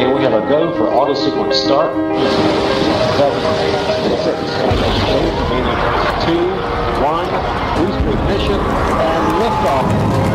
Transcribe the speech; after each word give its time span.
And 0.00 0.14
we 0.14 0.22
have 0.22 0.32
a 0.32 0.40
go 0.48 0.74
for 0.74 0.88
auto 0.88 1.14
sequence 1.14 1.56
start. 1.56 1.92
Seven, 3.18 3.40
six, 4.24 4.38
eight, 5.12 5.36
two, 6.24 6.48
one, 7.04 7.28
booster 7.76 8.10
ignition, 8.10 8.58
and 8.58 9.24
liftoff. 9.42 10.31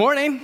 Morning. 0.00 0.40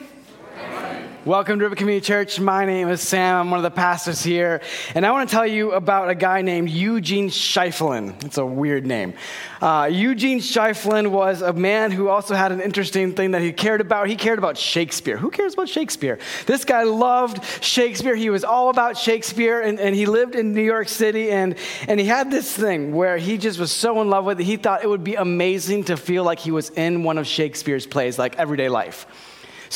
Welcome 1.24 1.58
to 1.60 1.64
River 1.64 1.76
Community 1.76 2.04
Church. 2.04 2.38
My 2.38 2.66
name 2.66 2.88
is 2.90 3.00
Sam. 3.00 3.36
I'm 3.36 3.50
one 3.50 3.58
of 3.58 3.62
the 3.62 3.70
pastors 3.70 4.22
here. 4.22 4.60
And 4.94 5.06
I 5.06 5.12
want 5.12 5.30
to 5.30 5.34
tell 5.34 5.46
you 5.46 5.72
about 5.72 6.10
a 6.10 6.14
guy 6.14 6.42
named 6.42 6.68
Eugene 6.68 7.30
Schieffelin. 7.30 8.22
It's 8.22 8.36
a 8.36 8.44
weird 8.44 8.84
name. 8.84 9.14
Uh, 9.62 9.88
Eugene 9.90 10.40
Schieffelin 10.40 11.06
was 11.06 11.40
a 11.40 11.54
man 11.54 11.90
who 11.90 12.10
also 12.10 12.34
had 12.34 12.52
an 12.52 12.60
interesting 12.60 13.14
thing 13.14 13.30
that 13.30 13.40
he 13.40 13.50
cared 13.50 13.80
about. 13.80 14.08
He 14.08 14.16
cared 14.16 14.38
about 14.38 14.58
Shakespeare. 14.58 15.16
Who 15.16 15.30
cares 15.30 15.54
about 15.54 15.70
Shakespeare? 15.70 16.18
This 16.44 16.66
guy 16.66 16.82
loved 16.82 17.42
Shakespeare. 17.64 18.14
He 18.14 18.28
was 18.28 18.44
all 18.44 18.68
about 18.68 18.98
Shakespeare. 18.98 19.62
And, 19.62 19.80
and 19.80 19.94
he 19.94 20.04
lived 20.04 20.34
in 20.34 20.52
New 20.52 20.60
York 20.60 20.90
City. 20.90 21.30
And, 21.30 21.56
and 21.88 21.98
he 21.98 22.04
had 22.04 22.30
this 22.30 22.54
thing 22.54 22.94
where 22.94 23.16
he 23.16 23.38
just 23.38 23.58
was 23.58 23.72
so 23.72 24.02
in 24.02 24.10
love 24.10 24.26
with 24.26 24.38
it. 24.38 24.44
He 24.44 24.58
thought 24.58 24.84
it 24.84 24.88
would 24.90 25.02
be 25.02 25.14
amazing 25.14 25.84
to 25.84 25.96
feel 25.96 26.24
like 26.24 26.40
he 26.40 26.50
was 26.50 26.68
in 26.68 27.04
one 27.04 27.16
of 27.16 27.26
Shakespeare's 27.26 27.86
plays, 27.86 28.18
like 28.18 28.36
everyday 28.36 28.68
life. 28.68 29.06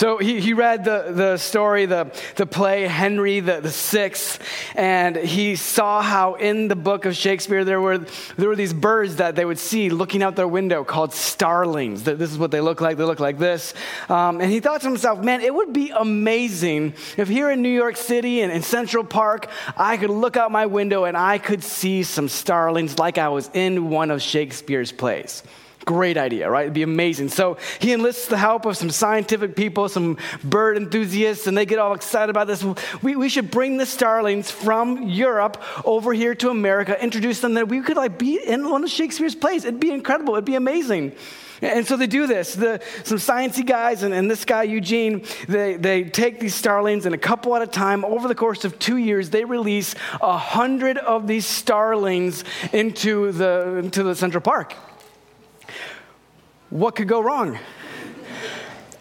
So 0.00 0.16
he, 0.16 0.40
he 0.40 0.54
read 0.54 0.84
the, 0.84 1.12
the 1.12 1.36
story, 1.36 1.84
the, 1.84 2.10
the 2.36 2.46
play 2.46 2.86
Henry 2.86 3.40
the, 3.40 3.60
the 3.60 3.70
Sixth, 3.70 4.40
and 4.74 5.14
he 5.14 5.56
saw 5.56 6.00
how 6.00 6.36
in 6.36 6.68
the 6.68 6.74
book 6.74 7.04
of 7.04 7.14
Shakespeare 7.14 7.66
there 7.66 7.82
were, 7.82 7.98
there 8.38 8.48
were 8.48 8.56
these 8.56 8.72
birds 8.72 9.16
that 9.16 9.36
they 9.36 9.44
would 9.44 9.58
see 9.58 9.90
looking 9.90 10.22
out 10.22 10.36
their 10.36 10.48
window 10.48 10.84
called 10.84 11.12
starlings. 11.12 12.04
This 12.04 12.32
is 12.32 12.38
what 12.38 12.50
they 12.50 12.62
look 12.62 12.80
like. 12.80 12.96
They 12.96 13.04
look 13.04 13.20
like 13.20 13.36
this. 13.36 13.74
Um, 14.08 14.40
and 14.40 14.50
he 14.50 14.60
thought 14.60 14.80
to 14.80 14.86
himself, 14.86 15.22
man, 15.22 15.42
it 15.42 15.54
would 15.54 15.74
be 15.74 15.90
amazing 15.90 16.94
if 17.18 17.28
here 17.28 17.50
in 17.50 17.60
New 17.60 17.68
York 17.68 17.98
City 17.98 18.40
and 18.40 18.50
in 18.50 18.62
Central 18.62 19.04
Park, 19.04 19.50
I 19.76 19.98
could 19.98 20.08
look 20.08 20.38
out 20.38 20.50
my 20.50 20.64
window 20.64 21.04
and 21.04 21.14
I 21.14 21.36
could 21.36 21.62
see 21.62 22.04
some 22.04 22.30
starlings 22.30 22.98
like 22.98 23.18
I 23.18 23.28
was 23.28 23.50
in 23.52 23.90
one 23.90 24.10
of 24.10 24.22
Shakespeare's 24.22 24.92
plays. 24.92 25.42
Great 25.86 26.18
idea, 26.18 26.50
right? 26.50 26.62
It'd 26.62 26.74
be 26.74 26.82
amazing. 26.82 27.30
So 27.30 27.56
he 27.78 27.92
enlists 27.92 28.26
the 28.26 28.36
help 28.36 28.66
of 28.66 28.76
some 28.76 28.90
scientific 28.90 29.56
people, 29.56 29.88
some 29.88 30.18
bird 30.44 30.76
enthusiasts, 30.76 31.46
and 31.46 31.56
they 31.56 31.64
get 31.64 31.78
all 31.78 31.94
excited 31.94 32.28
about 32.28 32.46
this. 32.46 32.62
We, 33.02 33.16
we 33.16 33.30
should 33.30 33.50
bring 33.50 33.78
the 33.78 33.86
starlings 33.86 34.50
from 34.50 35.08
Europe 35.08 35.62
over 35.84 36.12
here 36.12 36.34
to 36.36 36.50
America, 36.50 37.02
introduce 37.02 37.40
them 37.40 37.54
that 37.54 37.68
we 37.68 37.80
could 37.80 37.96
like 37.96 38.18
be 38.18 38.38
in 38.44 38.68
one 38.68 38.84
of 38.84 38.90
Shakespeare's 38.90 39.34
plays. 39.34 39.64
It'd 39.64 39.80
be 39.80 39.90
incredible. 39.90 40.34
It'd 40.34 40.44
be 40.44 40.54
amazing. 40.54 41.12
And 41.62 41.86
so 41.86 41.96
they 41.96 42.06
do 42.06 42.26
this. 42.26 42.54
The, 42.54 42.82
some 43.04 43.18
sciencey 43.18 43.64
guys 43.66 44.02
and, 44.02 44.14
and 44.14 44.30
this 44.30 44.44
guy, 44.44 44.64
Eugene, 44.64 45.24
they, 45.48 45.76
they 45.76 46.04
take 46.04 46.40
these 46.40 46.54
starlings 46.54 47.06
and 47.06 47.14
a 47.14 47.18
couple 47.18 47.54
at 47.56 47.62
a 47.62 47.66
time, 47.66 48.04
over 48.04 48.28
the 48.28 48.34
course 48.34 48.64
of 48.64 48.78
two 48.78 48.96
years, 48.96 49.30
they 49.30 49.44
release 49.44 49.94
a 50.20 50.36
hundred 50.36 50.98
of 50.98 51.26
these 51.26 51.46
starlings 51.46 52.44
into 52.72 53.32
the, 53.32 53.76
into 53.76 54.02
the 54.02 54.14
Central 54.14 54.40
Park. 54.42 54.74
What 56.70 56.94
could 56.94 57.08
go 57.08 57.20
wrong? 57.20 57.58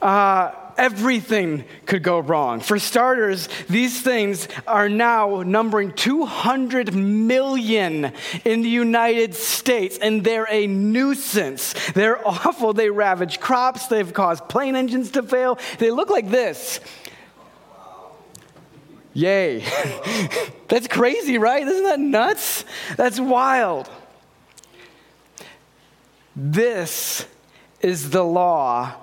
Uh, 0.02 0.52
everything 0.80 1.66
could 1.86 2.02
go 2.02 2.20
wrong. 2.20 2.62
For 2.62 2.80
starters, 2.80 3.50
these 3.70 4.02
things 4.02 4.48
are 4.66 4.90
now 4.90 5.44
numbering 5.44 5.92
200 5.92 6.96
million 6.96 8.14
in 8.46 8.62
the 8.62 8.70
United 8.70 9.36
States, 9.36 10.00
and 10.00 10.24
they're 10.24 10.48
a 10.50 10.66
nuisance. 10.66 11.76
They're 11.92 12.26
awful. 12.28 12.74
They 12.74 12.90
ravage 12.90 13.40
crops, 13.40 13.88
they've 13.88 14.12
caused 14.12 14.48
plane 14.48 14.76
engines 14.76 15.12
to 15.12 15.22
fail. 15.24 15.60
They 15.78 15.92
look 15.92 16.10
like 16.10 16.30
this. 16.30 16.80
Yay. 19.14 19.66
That's 20.70 20.88
crazy, 20.88 21.38
right? 21.38 21.68
Isn't 21.68 21.84
that 21.84 22.00
nuts? 22.00 22.64
That's 22.96 23.20
wild. 23.20 23.90
This 26.36 27.26
is 27.82 28.10
the 28.10 28.24
law 28.24 28.94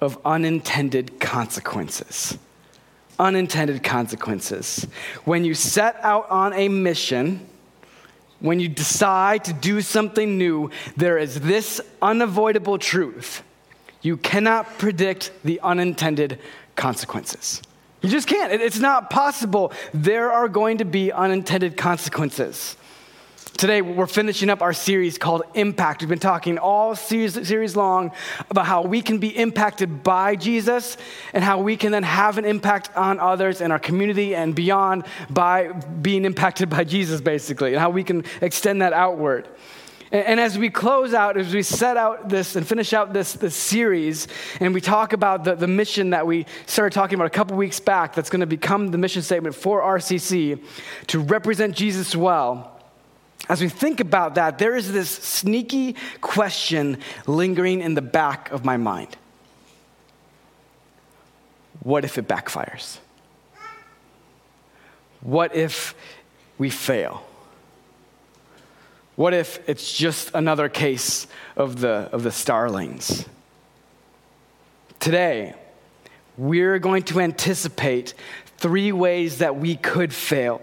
of 0.00 0.18
unintended 0.24 1.20
consequences. 1.20 2.38
Unintended 3.18 3.82
consequences. 3.82 4.86
When 5.24 5.44
you 5.44 5.54
set 5.54 5.96
out 6.02 6.30
on 6.30 6.52
a 6.54 6.68
mission, 6.68 7.46
when 8.40 8.60
you 8.60 8.68
decide 8.68 9.44
to 9.44 9.52
do 9.52 9.80
something 9.82 10.38
new, 10.38 10.70
there 10.96 11.18
is 11.18 11.40
this 11.40 11.80
unavoidable 12.00 12.78
truth. 12.78 13.42
You 14.00 14.16
cannot 14.16 14.78
predict 14.78 15.32
the 15.44 15.60
unintended 15.60 16.38
consequences. 16.74 17.60
You 18.00 18.08
just 18.08 18.26
can't. 18.26 18.50
It's 18.52 18.78
not 18.78 19.10
possible. 19.10 19.72
There 19.92 20.32
are 20.32 20.48
going 20.48 20.78
to 20.78 20.86
be 20.86 21.12
unintended 21.12 21.76
consequences. 21.76 22.76
Today, 23.56 23.82
we're 23.82 24.06
finishing 24.06 24.48
up 24.48 24.62
our 24.62 24.72
series 24.72 25.18
called 25.18 25.42
Impact. 25.54 26.00
We've 26.00 26.08
been 26.08 26.18
talking 26.18 26.56
all 26.56 26.94
series, 26.94 27.46
series 27.46 27.76
long 27.76 28.12
about 28.48 28.64
how 28.64 28.82
we 28.82 29.02
can 29.02 29.18
be 29.18 29.36
impacted 29.36 30.02
by 30.02 30.36
Jesus 30.36 30.96
and 31.34 31.44
how 31.44 31.60
we 31.60 31.76
can 31.76 31.92
then 31.92 32.02
have 32.02 32.38
an 32.38 32.46
impact 32.46 32.96
on 32.96 33.20
others 33.20 33.60
in 33.60 33.70
our 33.70 33.78
community 33.78 34.34
and 34.34 34.54
beyond 34.54 35.04
by 35.28 35.72
being 35.72 36.24
impacted 36.24 36.70
by 36.70 36.84
Jesus, 36.84 37.20
basically, 37.20 37.72
and 37.72 37.80
how 37.80 37.90
we 37.90 38.02
can 38.02 38.24
extend 38.40 38.80
that 38.80 38.94
outward. 38.94 39.46
And, 40.10 40.26
and 40.26 40.40
as 40.40 40.56
we 40.56 40.70
close 40.70 41.12
out, 41.12 41.36
as 41.36 41.52
we 41.52 41.62
set 41.62 41.98
out 41.98 42.30
this 42.30 42.56
and 42.56 42.66
finish 42.66 42.94
out 42.94 43.12
this, 43.12 43.34
this 43.34 43.54
series, 43.54 44.26
and 44.60 44.72
we 44.72 44.80
talk 44.80 45.12
about 45.12 45.44
the, 45.44 45.54
the 45.54 45.68
mission 45.68 46.10
that 46.10 46.26
we 46.26 46.46
started 46.64 46.94
talking 46.94 47.16
about 47.16 47.26
a 47.26 47.30
couple 47.30 47.58
weeks 47.58 47.78
back, 47.78 48.14
that's 48.14 48.30
going 48.30 48.40
to 48.40 48.46
become 48.46 48.88
the 48.88 48.98
mission 48.98 49.20
statement 49.20 49.54
for 49.54 49.82
RCC 49.82 50.64
to 51.08 51.20
represent 51.20 51.76
Jesus 51.76 52.16
well 52.16 52.79
as 53.48 53.60
we 53.60 53.68
think 53.68 54.00
about 54.00 54.36
that, 54.36 54.58
there 54.58 54.76
is 54.76 54.92
this 54.92 55.10
sneaky 55.10 55.96
question 56.20 56.98
lingering 57.26 57.80
in 57.80 57.94
the 57.94 58.02
back 58.02 58.50
of 58.52 58.64
my 58.64 58.76
mind 58.76 59.16
What 61.82 62.04
if 62.04 62.18
it 62.18 62.28
backfires? 62.28 62.98
What 65.22 65.54
if 65.54 65.94
we 66.58 66.70
fail? 66.70 67.24
What 69.16 69.34
if 69.34 69.68
it's 69.68 69.92
just 69.92 70.30
another 70.32 70.68
case 70.68 71.26
of 71.56 71.80
the, 71.80 72.08
of 72.10 72.22
the 72.22 72.32
starlings? 72.32 73.26
Today, 74.98 75.54
we're 76.38 76.78
going 76.78 77.02
to 77.04 77.20
anticipate 77.20 78.14
three 78.56 78.92
ways 78.92 79.38
that 79.38 79.56
we 79.56 79.76
could 79.76 80.14
fail. 80.14 80.62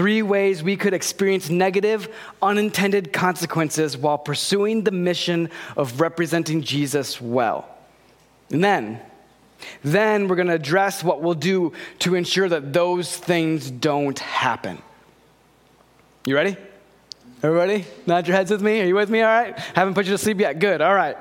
Three 0.00 0.22
ways 0.22 0.62
we 0.62 0.78
could 0.78 0.94
experience 0.94 1.50
negative, 1.50 2.08
unintended 2.40 3.12
consequences 3.12 3.98
while 3.98 4.16
pursuing 4.16 4.82
the 4.82 4.90
mission 4.90 5.50
of 5.76 6.00
representing 6.00 6.62
Jesus 6.62 7.20
well. 7.20 7.68
And 8.50 8.64
then, 8.64 9.02
then 9.84 10.26
we're 10.26 10.36
going 10.36 10.48
to 10.48 10.54
address 10.54 11.04
what 11.04 11.20
we'll 11.20 11.34
do 11.34 11.74
to 11.98 12.14
ensure 12.14 12.48
that 12.48 12.72
those 12.72 13.14
things 13.14 13.70
don't 13.70 14.18
happen. 14.18 14.80
You 16.24 16.34
ready? 16.34 16.56
Everybody? 17.42 17.84
Nod 18.06 18.26
your 18.26 18.38
heads 18.38 18.50
with 18.50 18.62
me? 18.62 18.80
Are 18.80 18.86
you 18.86 18.94
with 18.94 19.10
me? 19.10 19.20
All 19.20 19.28
right? 19.28 19.58
Haven't 19.74 19.92
put 19.92 20.06
you 20.06 20.12
to 20.12 20.18
sleep 20.18 20.40
yet? 20.40 20.60
Good. 20.60 20.80
All 20.80 20.94
right. 20.94 21.18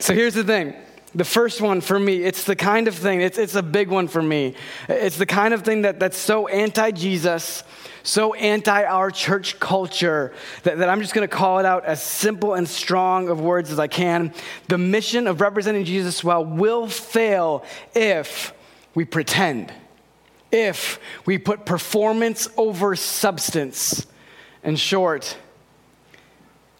So 0.00 0.12
here's 0.12 0.34
the 0.34 0.42
thing. 0.42 0.74
The 1.14 1.24
first 1.24 1.60
one 1.60 1.80
for 1.80 1.98
me, 1.98 2.22
it's 2.22 2.44
the 2.44 2.54
kind 2.54 2.86
of 2.86 2.94
thing, 2.94 3.20
it's, 3.20 3.36
it's 3.36 3.56
a 3.56 3.62
big 3.62 3.88
one 3.88 4.06
for 4.06 4.22
me. 4.22 4.54
It's 4.88 5.16
the 5.16 5.26
kind 5.26 5.52
of 5.52 5.62
thing 5.62 5.82
that, 5.82 5.98
that's 5.98 6.16
so 6.16 6.46
anti 6.46 6.92
Jesus, 6.92 7.64
so 8.04 8.32
anti 8.34 8.84
our 8.84 9.10
church 9.10 9.58
culture, 9.58 10.32
that, 10.62 10.78
that 10.78 10.88
I'm 10.88 11.00
just 11.00 11.12
going 11.12 11.28
to 11.28 11.34
call 11.34 11.58
it 11.58 11.66
out 11.66 11.84
as 11.84 12.00
simple 12.00 12.54
and 12.54 12.68
strong 12.68 13.28
of 13.28 13.40
words 13.40 13.72
as 13.72 13.80
I 13.80 13.88
can. 13.88 14.32
The 14.68 14.78
mission 14.78 15.26
of 15.26 15.40
representing 15.40 15.84
Jesus 15.84 16.22
well 16.22 16.44
will 16.44 16.86
fail 16.86 17.64
if 17.92 18.54
we 18.94 19.04
pretend, 19.04 19.72
if 20.52 21.00
we 21.26 21.38
put 21.38 21.66
performance 21.66 22.48
over 22.56 22.94
substance. 22.94 24.06
In 24.62 24.76
short, 24.76 25.36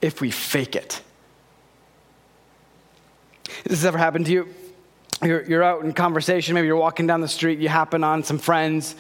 if 0.01 0.21
we 0.21 0.31
fake 0.31 0.77
it. 0.77 1.03
Has 3.69 3.81
this 3.81 3.85
ever 3.85 3.99
happened 3.99 4.27
to 4.27 4.33
you? 4.33 4.49
You're, 5.23 5.45
you're 5.45 5.63
out 5.63 5.85
in 5.85 5.93
conversation, 5.93 6.55
maybe 6.55 6.67
you're 6.67 6.77
walking 6.77 7.07
down 7.07 7.21
the 7.21 7.29
street, 7.29 7.59
you 7.59 7.69
happen 7.69 8.03
on 8.03 8.25
some 8.25 8.39
friends, 8.39 8.95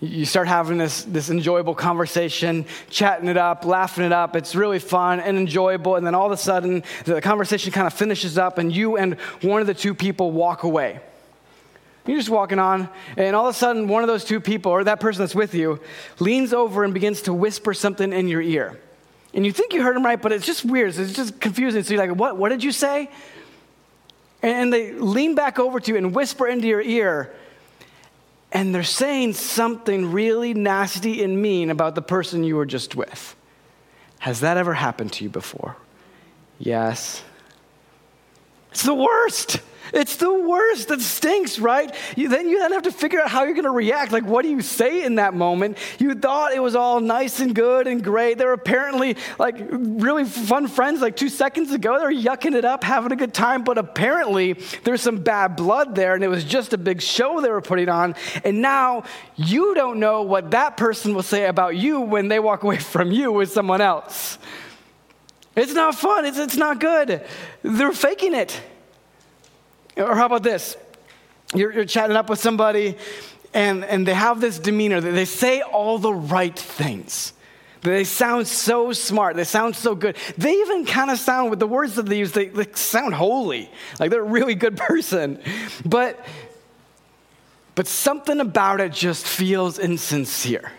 You 0.00 0.26
start 0.26 0.48
having 0.48 0.76
this, 0.76 1.04
this 1.04 1.30
enjoyable 1.30 1.74
conversation, 1.74 2.66
chatting 2.90 3.28
it 3.28 3.36
up, 3.36 3.64
laughing 3.64 4.04
it 4.04 4.12
up. 4.12 4.34
It's 4.36 4.54
really 4.54 4.78
fun 4.78 5.20
and 5.20 5.38
enjoyable. 5.38 5.96
And 5.96 6.06
then 6.06 6.14
all 6.14 6.26
of 6.26 6.32
a 6.32 6.36
sudden, 6.36 6.82
the 7.04 7.20
conversation 7.20 7.72
kind 7.72 7.86
of 7.86 7.94
finishes 7.94 8.36
up, 8.36 8.58
and 8.58 8.74
you 8.74 8.96
and 8.96 9.14
one 9.40 9.60
of 9.60 9.66
the 9.66 9.74
two 9.74 9.94
people 9.94 10.32
walk 10.32 10.64
away. 10.64 11.00
You're 12.06 12.18
just 12.18 12.28
walking 12.28 12.58
on, 12.58 12.88
and 13.16 13.34
all 13.34 13.48
of 13.48 13.54
a 13.54 13.58
sudden, 13.58 13.88
one 13.88 14.02
of 14.02 14.08
those 14.08 14.24
two 14.24 14.40
people, 14.40 14.72
or 14.72 14.84
that 14.84 15.00
person 15.00 15.22
that's 15.22 15.34
with 15.34 15.54
you, 15.54 15.80
leans 16.18 16.52
over 16.52 16.84
and 16.84 16.92
begins 16.92 17.22
to 17.22 17.32
whisper 17.32 17.72
something 17.72 18.12
in 18.12 18.28
your 18.28 18.42
ear. 18.42 18.78
And 19.32 19.46
you 19.46 19.52
think 19.52 19.72
you 19.72 19.82
heard 19.82 19.96
him 19.96 20.04
right, 20.04 20.20
but 20.20 20.32
it's 20.32 20.44
just 20.44 20.64
weird. 20.66 20.94
It's 20.94 21.14
just 21.14 21.40
confusing. 21.40 21.82
So 21.82 21.94
you're 21.94 22.06
like, 22.06 22.16
what, 22.18 22.36
what 22.36 22.50
did 22.50 22.62
you 22.62 22.72
say? 22.72 23.10
And 24.44 24.70
they 24.70 24.92
lean 24.92 25.34
back 25.34 25.58
over 25.58 25.80
to 25.80 25.90
you 25.90 25.96
and 25.96 26.14
whisper 26.14 26.46
into 26.46 26.66
your 26.66 26.82
ear, 26.82 27.34
and 28.52 28.74
they're 28.74 28.82
saying 28.82 29.32
something 29.32 30.12
really 30.12 30.52
nasty 30.52 31.24
and 31.24 31.40
mean 31.40 31.70
about 31.70 31.94
the 31.94 32.02
person 32.02 32.44
you 32.44 32.56
were 32.56 32.66
just 32.66 32.94
with. 32.94 33.34
Has 34.18 34.40
that 34.40 34.58
ever 34.58 34.74
happened 34.74 35.12
to 35.14 35.24
you 35.24 35.30
before? 35.30 35.76
Yes. 36.58 37.22
It's 38.70 38.82
the 38.82 38.94
worst. 38.94 39.60
It's 39.92 40.16
the 40.16 40.32
worst. 40.32 40.90
It 40.90 41.00
stinks, 41.00 41.58
right? 41.58 41.94
You, 42.16 42.28
then 42.28 42.48
you 42.48 42.58
then 42.58 42.72
have 42.72 42.84
to 42.84 42.92
figure 42.92 43.20
out 43.20 43.28
how 43.28 43.44
you're 43.44 43.54
going 43.54 43.64
to 43.64 43.70
react. 43.70 44.12
Like, 44.12 44.24
what 44.24 44.42
do 44.42 44.48
you 44.48 44.62
say 44.62 45.04
in 45.04 45.16
that 45.16 45.34
moment? 45.34 45.78
You 45.98 46.14
thought 46.14 46.52
it 46.54 46.62
was 46.62 46.74
all 46.74 47.00
nice 47.00 47.40
and 47.40 47.54
good 47.54 47.86
and 47.86 48.02
great. 48.02 48.38
They 48.38 48.44
were 48.44 48.52
apparently 48.52 49.16
like 49.38 49.56
really 49.70 50.24
fun 50.24 50.68
friends 50.68 51.00
like 51.02 51.16
two 51.16 51.28
seconds 51.28 51.72
ago. 51.72 51.98
They 51.98 52.04
were 52.04 52.22
yucking 52.22 52.54
it 52.54 52.64
up, 52.64 52.82
having 52.82 53.12
a 53.12 53.16
good 53.16 53.34
time. 53.34 53.62
But 53.62 53.78
apparently, 53.78 54.54
there's 54.84 55.02
some 55.02 55.18
bad 55.18 55.56
blood 55.56 55.94
there, 55.94 56.14
and 56.14 56.24
it 56.24 56.28
was 56.28 56.44
just 56.44 56.72
a 56.72 56.78
big 56.78 57.02
show 57.02 57.40
they 57.40 57.50
were 57.50 57.60
putting 57.60 57.88
on. 57.88 58.14
And 58.42 58.62
now 58.62 59.04
you 59.36 59.74
don't 59.74 60.00
know 60.00 60.22
what 60.22 60.52
that 60.52 60.76
person 60.76 61.14
will 61.14 61.22
say 61.22 61.46
about 61.46 61.76
you 61.76 62.00
when 62.00 62.28
they 62.28 62.38
walk 62.38 62.62
away 62.62 62.78
from 62.78 63.12
you 63.12 63.32
with 63.32 63.52
someone 63.52 63.80
else. 63.80 64.38
It's 65.56 65.72
not 65.72 65.94
fun. 65.94 66.24
It's, 66.24 66.38
it's 66.38 66.56
not 66.56 66.80
good. 66.80 67.22
They're 67.62 67.92
faking 67.92 68.34
it. 68.34 68.60
Or 69.96 70.14
how 70.14 70.26
about 70.26 70.42
this? 70.42 70.76
You're, 71.54 71.72
you're 71.72 71.84
chatting 71.84 72.16
up 72.16 72.28
with 72.28 72.40
somebody 72.40 72.96
and, 73.54 73.84
and 73.84 74.06
they 74.06 74.14
have 74.14 74.40
this 74.40 74.58
demeanor 74.58 75.00
that 75.00 75.12
they 75.12 75.24
say 75.24 75.62
all 75.62 75.98
the 75.98 76.12
right 76.12 76.58
things. 76.58 77.32
They 77.82 78.04
sound 78.04 78.48
so 78.48 78.92
smart. 78.92 79.36
They 79.36 79.44
sound 79.44 79.76
so 79.76 79.94
good. 79.94 80.16
They 80.36 80.52
even 80.54 80.86
kind 80.86 81.10
of 81.10 81.18
sound, 81.18 81.50
with 81.50 81.60
the 81.60 81.66
words 81.66 81.94
that 81.94 82.06
they 82.06 82.18
use, 82.18 82.32
they, 82.32 82.46
they 82.46 82.66
sound 82.72 83.14
holy. 83.14 83.70
Like 84.00 84.10
they're 84.10 84.22
a 84.22 84.24
really 84.24 84.54
good 84.54 84.76
person. 84.88 85.38
But, 85.84 86.18
but 87.74 87.86
something 87.86 88.40
about 88.40 88.80
it 88.80 88.92
just 88.92 89.26
feels 89.26 89.78
insincere. 89.78 90.72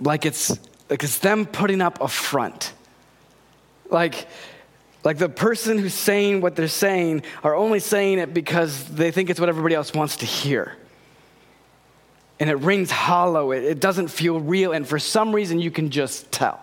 Like 0.00 0.24
it's, 0.24 0.50
like 0.88 1.04
it's 1.04 1.18
them 1.18 1.44
putting 1.44 1.82
up 1.82 2.00
a 2.00 2.08
front. 2.08 2.72
Like, 3.90 4.28
like 5.02 5.18
the 5.18 5.28
person 5.28 5.78
who's 5.78 5.94
saying 5.94 6.40
what 6.40 6.56
they're 6.56 6.68
saying 6.68 7.22
are 7.42 7.54
only 7.54 7.80
saying 7.80 8.18
it 8.18 8.34
because 8.34 8.84
they 8.84 9.10
think 9.10 9.30
it's 9.30 9.40
what 9.40 9.48
everybody 9.48 9.74
else 9.74 9.94
wants 9.94 10.16
to 10.16 10.26
hear. 10.26 10.76
And 12.38 12.50
it 12.50 12.56
rings 12.56 12.90
hollow, 12.90 13.52
it, 13.52 13.64
it 13.64 13.80
doesn't 13.80 14.08
feel 14.08 14.40
real, 14.40 14.72
and 14.72 14.86
for 14.86 14.98
some 14.98 15.34
reason 15.34 15.60
you 15.60 15.70
can 15.70 15.90
just 15.90 16.30
tell. 16.32 16.60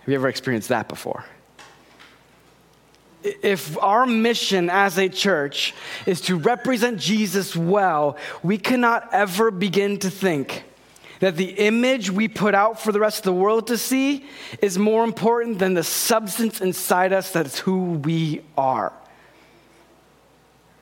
Have 0.00 0.08
you 0.08 0.14
ever 0.14 0.28
experienced 0.28 0.68
that 0.68 0.88
before? 0.88 1.24
If 3.22 3.78
our 3.78 4.04
mission 4.04 4.68
as 4.68 4.98
a 4.98 5.08
church 5.08 5.72
is 6.04 6.20
to 6.22 6.36
represent 6.36 7.00
Jesus 7.00 7.56
well, 7.56 8.18
we 8.42 8.58
cannot 8.58 9.08
ever 9.14 9.50
begin 9.50 9.98
to 10.00 10.10
think 10.10 10.64
that 11.24 11.36
the 11.36 11.52
image 11.52 12.10
we 12.10 12.28
put 12.28 12.54
out 12.54 12.78
for 12.78 12.92
the 12.92 13.00
rest 13.00 13.20
of 13.20 13.24
the 13.24 13.32
world 13.32 13.68
to 13.68 13.78
see 13.78 14.26
is 14.60 14.76
more 14.76 15.04
important 15.04 15.58
than 15.58 15.72
the 15.72 15.82
substance 15.82 16.60
inside 16.60 17.14
us 17.14 17.30
that's 17.30 17.58
who 17.60 17.92
we 17.92 18.42
are. 18.58 18.92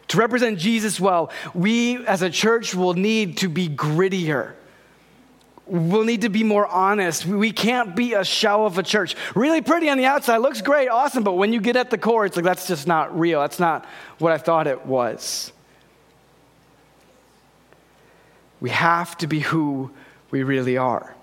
To 0.08 0.16
represent 0.16 0.58
Jesus 0.58 0.98
well, 0.98 1.30
we 1.54 2.04
as 2.06 2.22
a 2.22 2.28
church 2.28 2.74
will 2.74 2.94
need 2.94 3.36
to 3.36 3.48
be 3.48 3.68
grittier. 3.68 4.54
We'll 5.64 6.02
need 6.02 6.22
to 6.22 6.28
be 6.28 6.42
more 6.42 6.66
honest. 6.66 7.24
We 7.24 7.52
can't 7.52 7.94
be 7.94 8.14
a 8.14 8.24
shell 8.24 8.66
of 8.66 8.78
a 8.78 8.82
church. 8.82 9.14
Really 9.36 9.60
pretty 9.60 9.88
on 9.90 9.96
the 9.96 10.06
outside, 10.06 10.38
looks 10.38 10.60
great, 10.60 10.88
awesome, 10.88 11.22
but 11.22 11.34
when 11.34 11.52
you 11.52 11.60
get 11.60 11.76
at 11.76 11.88
the 11.88 11.98
core, 11.98 12.26
it's 12.26 12.34
like 12.34 12.44
that's 12.44 12.66
just 12.66 12.88
not 12.88 13.16
real. 13.16 13.40
That's 13.42 13.60
not 13.60 13.86
what 14.18 14.32
I 14.32 14.38
thought 14.38 14.66
it 14.66 14.86
was. 14.86 15.52
We 18.58 18.70
have 18.70 19.16
to 19.18 19.28
be 19.28 19.38
who 19.38 19.92
we 20.32 20.42
really 20.42 20.76
are. 20.76 21.14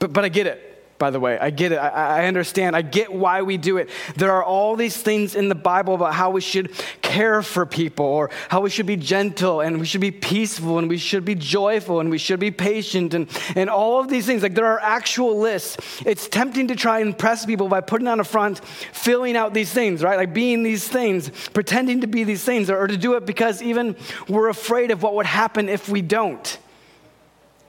But, 0.00 0.12
but 0.12 0.24
I 0.24 0.28
get 0.28 0.48
it 0.48 0.72
by 1.02 1.10
the 1.10 1.18
way. 1.18 1.36
I 1.36 1.50
get 1.50 1.72
it. 1.72 1.78
I, 1.78 1.88
I, 2.20 2.26
understand. 2.26 2.76
I 2.76 2.82
get 2.82 3.12
why 3.12 3.42
we 3.42 3.56
do 3.56 3.76
it. 3.78 3.90
There 4.14 4.30
are 4.30 4.44
all 4.44 4.76
these 4.76 4.96
things 4.96 5.34
in 5.34 5.48
the 5.48 5.56
Bible 5.56 5.96
about 5.96 6.14
how 6.14 6.30
we 6.30 6.40
should 6.40 6.70
care 7.02 7.42
for 7.42 7.66
people 7.66 8.06
or 8.06 8.30
how 8.48 8.60
we 8.60 8.70
should 8.70 8.86
be 8.86 8.94
gentle 8.94 9.62
and 9.62 9.80
we 9.80 9.84
should 9.84 10.00
be 10.00 10.12
peaceful 10.12 10.78
and 10.78 10.88
we 10.88 10.98
should 10.98 11.24
be 11.24 11.34
joyful 11.34 11.98
and 11.98 12.08
we 12.08 12.18
should 12.18 12.38
be 12.38 12.52
patient 12.52 13.14
and, 13.14 13.28
and 13.56 13.68
all 13.68 13.98
of 13.98 14.06
these 14.06 14.26
things. 14.26 14.44
Like 14.44 14.54
there 14.54 14.66
are 14.66 14.78
actual 14.78 15.40
lists. 15.40 15.76
It's 16.06 16.28
tempting 16.28 16.68
to 16.68 16.76
try 16.76 17.00
and 17.00 17.08
impress 17.08 17.44
people 17.44 17.66
by 17.66 17.80
putting 17.80 18.06
on 18.06 18.20
a 18.20 18.24
front, 18.24 18.64
filling 18.64 19.36
out 19.36 19.54
these 19.54 19.72
things, 19.72 20.04
right? 20.04 20.16
Like 20.16 20.32
being 20.32 20.62
these 20.62 20.86
things, 20.86 21.30
pretending 21.48 22.02
to 22.02 22.06
be 22.06 22.22
these 22.22 22.44
things, 22.44 22.70
or, 22.70 22.78
or 22.78 22.86
to 22.86 22.96
do 22.96 23.14
it 23.14 23.26
because 23.26 23.60
even 23.60 23.96
we're 24.28 24.50
afraid 24.50 24.92
of 24.92 25.02
what 25.02 25.16
would 25.16 25.26
happen 25.26 25.68
if 25.68 25.88
we 25.88 26.00
don't. 26.00 26.58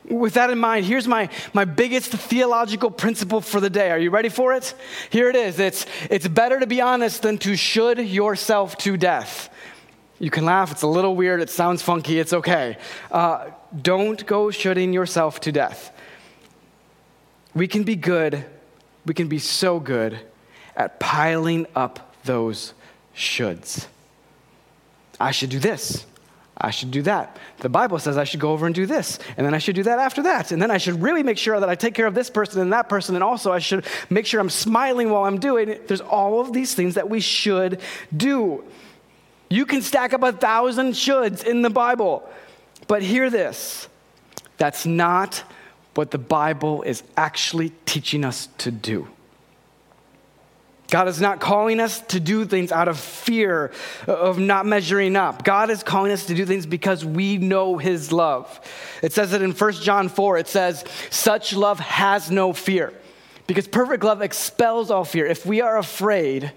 With 0.09 0.33
that 0.33 0.49
in 0.49 0.59
mind, 0.59 0.85
here's 0.85 1.07
my, 1.07 1.29
my 1.53 1.63
biggest 1.63 2.11
theological 2.11 2.91
principle 2.91 3.39
for 3.39 3.61
the 3.61 3.69
day. 3.69 3.89
Are 3.89 3.97
you 3.97 4.09
ready 4.09 4.29
for 4.29 4.53
it? 4.53 4.75
Here 5.09 5.29
it 5.29 5.35
is 5.35 5.59
it's, 5.59 5.85
it's 6.09 6.27
better 6.27 6.59
to 6.59 6.67
be 6.67 6.81
honest 6.81 7.21
than 7.21 7.37
to 7.39 7.55
should 7.55 7.99
yourself 7.99 8.77
to 8.79 8.97
death. 8.97 9.49
You 10.19 10.29
can 10.29 10.45
laugh, 10.45 10.71
it's 10.71 10.83
a 10.83 10.87
little 10.87 11.15
weird, 11.15 11.41
it 11.41 11.49
sounds 11.49 11.81
funky, 11.81 12.19
it's 12.19 12.33
okay. 12.33 12.77
Uh, 13.11 13.49
don't 13.81 14.25
go 14.25 14.51
shoulding 14.51 14.93
yourself 14.93 15.39
to 15.41 15.51
death. 15.51 15.91
We 17.53 17.67
can 17.67 17.83
be 17.83 17.95
good, 17.95 18.45
we 19.05 19.13
can 19.13 19.27
be 19.27 19.39
so 19.39 19.79
good 19.79 20.19
at 20.75 20.99
piling 20.99 21.67
up 21.75 22.15
those 22.23 22.73
shoulds. 23.15 23.87
I 25.19 25.31
should 25.31 25.49
do 25.49 25.59
this. 25.59 26.05
I 26.63 26.71
should 26.71 26.91
do 26.91 27.01
that. 27.01 27.37
The 27.59 27.67
Bible 27.67 27.99
says 27.99 28.17
I 28.17 28.23
should 28.23 28.39
go 28.39 28.53
over 28.53 28.65
and 28.65 28.73
do 28.73 28.85
this, 28.85 29.19
and 29.35 29.45
then 29.45 29.53
I 29.53 29.57
should 29.57 29.75
do 29.75 29.83
that 29.83 29.99
after 29.99 30.23
that, 30.23 30.53
and 30.53 30.61
then 30.61 30.71
I 30.71 30.77
should 30.77 31.01
really 31.01 31.21
make 31.21 31.37
sure 31.37 31.59
that 31.59 31.67
I 31.67 31.75
take 31.75 31.93
care 31.93 32.07
of 32.07 32.15
this 32.15 32.29
person 32.29 32.61
and 32.61 32.71
that 32.71 32.87
person, 32.87 33.15
and 33.15 33.23
also 33.23 33.51
I 33.51 33.59
should 33.59 33.85
make 34.09 34.25
sure 34.25 34.39
I'm 34.39 34.49
smiling 34.49 35.09
while 35.09 35.25
I'm 35.25 35.39
doing 35.39 35.67
it. 35.67 35.89
There's 35.89 35.99
all 35.99 36.39
of 36.39 36.53
these 36.53 36.73
things 36.73 36.95
that 36.95 37.09
we 37.09 37.19
should 37.19 37.81
do. 38.15 38.63
You 39.49 39.65
can 39.65 39.81
stack 39.81 40.13
up 40.13 40.23
a 40.23 40.31
thousand 40.31 40.93
shoulds 40.93 41.43
in 41.43 41.63
the 41.63 41.69
Bible, 41.69 42.27
but 42.87 43.01
hear 43.01 43.29
this 43.29 43.89
that's 44.57 44.85
not 44.85 45.43
what 45.95 46.11
the 46.11 46.17
Bible 46.17 46.81
is 46.83 47.03
actually 47.17 47.73
teaching 47.85 48.23
us 48.23 48.47
to 48.59 48.71
do. 48.71 49.09
God 50.89 51.07
is 51.07 51.19
not 51.19 51.39
calling 51.39 51.79
us 51.79 52.01
to 52.01 52.19
do 52.19 52.45
things 52.45 52.71
out 52.71 52.87
of 52.87 52.99
fear 52.99 53.71
of 54.05 54.37
not 54.37 54.65
measuring 54.65 55.15
up. 55.15 55.43
God 55.43 55.69
is 55.69 55.81
calling 55.81 56.11
us 56.11 56.27
to 56.27 56.35
do 56.35 56.45
things 56.45 56.65
because 56.65 57.03
we 57.03 57.37
know 57.37 57.77
his 57.77 58.11
love. 58.11 58.59
It 59.01 59.11
says 59.11 59.33
it 59.33 59.41
in 59.41 59.53
1 59.53 59.71
John 59.73 60.09
4. 60.09 60.37
It 60.37 60.47
says, 60.47 60.85
Such 61.09 61.53
love 61.53 61.79
has 61.79 62.29
no 62.29 62.53
fear. 62.53 62.93
Because 63.47 63.67
perfect 63.67 64.03
love 64.03 64.21
expels 64.21 64.91
all 64.91 65.03
fear. 65.03 65.25
If 65.25 65.45
we 65.45 65.61
are 65.61 65.77
afraid, 65.77 66.51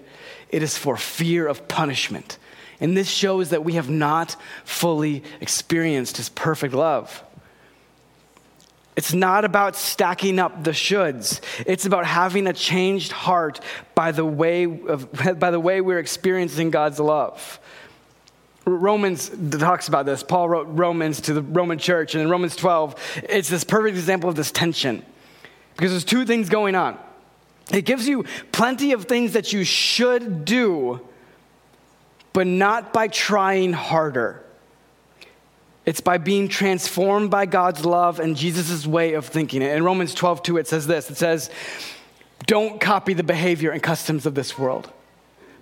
it 0.49 0.63
is 0.63 0.77
for 0.77 0.97
fear 0.97 1.47
of 1.47 1.67
punishment. 1.67 2.37
And 2.79 2.95
this 2.95 3.09
shows 3.09 3.49
that 3.49 3.63
we 3.63 3.73
have 3.73 3.89
not 3.89 4.35
fully 4.63 5.23
experienced 5.41 6.17
his 6.17 6.29
perfect 6.29 6.73
love. 6.73 7.23
It's 8.97 9.13
not 9.13 9.45
about 9.45 9.75
stacking 9.75 10.39
up 10.39 10.63
the 10.63 10.71
shoulds. 10.71 11.39
It's 11.67 11.85
about 11.85 12.07
having 12.07 12.47
a 12.47 12.53
changed 12.53 13.11
heart 13.11 13.61
by 13.93 14.11
the 14.11 14.25
way, 14.25 14.63
of, 14.63 15.07
by 15.39 15.51
the 15.51 15.59
way 15.59 15.81
we're 15.81 15.99
experiencing 15.99 16.71
God's 16.71 16.99
love. 16.99 17.59
Romans 18.65 19.31
talks 19.51 19.87
about 19.87 20.05
this. 20.07 20.23
Paul 20.23 20.49
wrote 20.49 20.67
Romans 20.71 21.21
to 21.21 21.33
the 21.33 21.41
Roman 21.41 21.77
church, 21.77 22.15
and 22.15 22.23
in 22.23 22.29
Romans 22.29 22.55
12, 22.55 23.21
it's 23.29 23.47
this 23.47 23.63
perfect 23.63 23.95
example 23.95 24.29
of 24.29 24.35
this 24.35 24.51
tension 24.51 25.05
because 25.75 25.91
there's 25.91 26.03
two 26.03 26.25
things 26.25 26.49
going 26.49 26.75
on. 26.75 26.97
It 27.71 27.85
gives 27.85 28.07
you 28.07 28.25
plenty 28.51 28.93
of 28.93 29.05
things 29.05 29.33
that 29.33 29.53
you 29.53 29.63
should 29.63 30.43
do, 30.43 31.01
but 32.33 32.47
not 32.47 32.93
by 32.93 33.07
trying 33.07 33.73
harder. 33.73 34.43
It's 35.87 36.01
by 36.01 36.17
being 36.17 36.49
transformed 36.49 37.31
by 37.31 37.45
God's 37.45 37.85
love 37.85 38.19
and 38.19 38.35
Jesus' 38.35 38.85
way 38.85 39.13
of 39.13 39.25
thinking. 39.25 39.61
In 39.61 39.85
Romans 39.85 40.13
12, 40.13 40.43
2, 40.43 40.57
it 40.57 40.67
says 40.67 40.85
this 40.85 41.09
it 41.09 41.15
says, 41.15 41.49
Don't 42.45 42.81
copy 42.81 43.13
the 43.13 43.23
behavior 43.23 43.71
and 43.71 43.81
customs 43.81 44.25
of 44.25 44.35
this 44.35 44.59
world, 44.59 44.91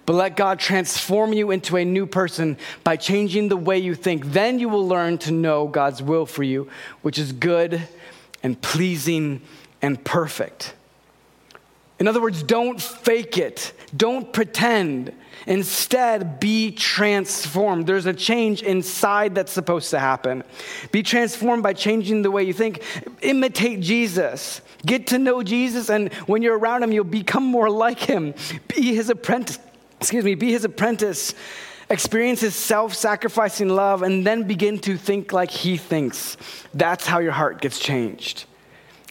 but 0.07 0.13
let 0.13 0.35
God 0.35 0.59
transform 0.59 1.31
you 1.31 1.51
into 1.51 1.77
a 1.77 1.85
new 1.85 2.07
person 2.07 2.57
by 2.83 2.97
changing 2.97 3.49
the 3.49 3.55
way 3.55 3.77
you 3.77 3.93
think. 3.93 4.25
Then 4.25 4.57
you 4.57 4.67
will 4.67 4.87
learn 4.87 5.19
to 5.19 5.31
know 5.31 5.67
God's 5.67 6.01
will 6.01 6.25
for 6.25 6.41
you, 6.41 6.71
which 7.03 7.19
is 7.19 7.31
good 7.31 7.87
and 8.41 8.59
pleasing 8.59 9.41
and 9.79 10.03
perfect. 10.03 10.73
In 11.97 12.07
other 12.07 12.21
words, 12.21 12.43
don't 12.43 12.81
fake 12.81 13.37
it, 13.37 13.73
don't 13.95 14.31
pretend. 14.33 15.13
Instead, 15.47 16.39
be 16.39 16.71
transformed. 16.71 17.85
There's 17.85 18.07
a 18.07 18.13
change 18.13 18.63
inside 18.63 19.35
that's 19.35 19.51
supposed 19.51 19.91
to 19.91 19.99
happen. 19.99 20.43
Be 20.91 21.03
transformed 21.03 21.61
by 21.61 21.73
changing 21.73 22.23
the 22.23 22.31
way 22.31 22.43
you 22.43 22.53
think. 22.53 22.81
Imitate 23.21 23.79
Jesus. 23.81 24.61
Get 24.85 25.07
to 25.07 25.19
know 25.19 25.43
Jesus, 25.43 25.89
and 25.89 26.11
when 26.25 26.41
you're 26.41 26.57
around 26.57 26.83
him, 26.83 26.91
you'll 26.91 27.03
become 27.03 27.43
more 27.43 27.69
like 27.69 27.99
him. 27.99 28.33
Be 28.67 28.95
his 28.95 29.09
apprentice. 29.09 29.59
Excuse 29.99 30.25
me, 30.25 30.35
be 30.35 30.51
his 30.51 30.65
apprentice. 30.65 31.33
Experience 31.89 32.41
his 32.41 32.55
self 32.55 32.95
sacrificing 32.95 33.69
love, 33.69 34.01
and 34.01 34.25
then 34.25 34.43
begin 34.43 34.79
to 34.79 34.97
think 34.97 35.31
like 35.31 35.51
he 35.51 35.77
thinks. 35.77 36.37
That's 36.73 37.05
how 37.05 37.19
your 37.19 37.31
heart 37.31 37.61
gets 37.61 37.79
changed. 37.79 38.45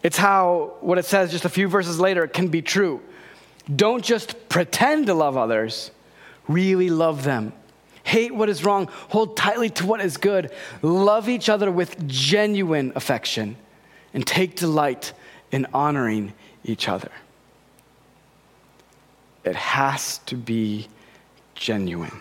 It's 0.04 0.18
how 0.18 0.74
what 0.80 0.98
it 0.98 1.06
says 1.06 1.32
just 1.32 1.46
a 1.46 1.48
few 1.48 1.66
verses 1.66 1.98
later 1.98 2.28
can 2.28 2.48
be 2.48 2.62
true. 2.62 3.00
Don't 3.74 4.04
just 4.04 4.48
pretend 4.50 5.06
to 5.06 5.14
love 5.14 5.38
others, 5.38 5.90
really 6.46 6.90
love 6.90 7.24
them. 7.24 7.54
Hate 8.02 8.34
what 8.34 8.50
is 8.50 8.66
wrong, 8.66 8.90
hold 9.08 9.34
tightly 9.34 9.70
to 9.70 9.86
what 9.86 10.02
is 10.02 10.18
good, 10.18 10.52
love 10.82 11.30
each 11.30 11.48
other 11.48 11.72
with 11.72 12.06
genuine 12.06 12.92
affection, 12.94 13.56
and 14.12 14.26
take 14.26 14.56
delight 14.56 15.14
in 15.50 15.66
honoring 15.72 16.34
each 16.64 16.86
other. 16.86 17.10
It 19.42 19.56
has 19.56 20.18
to 20.26 20.36
be 20.36 20.88
genuine 21.54 22.20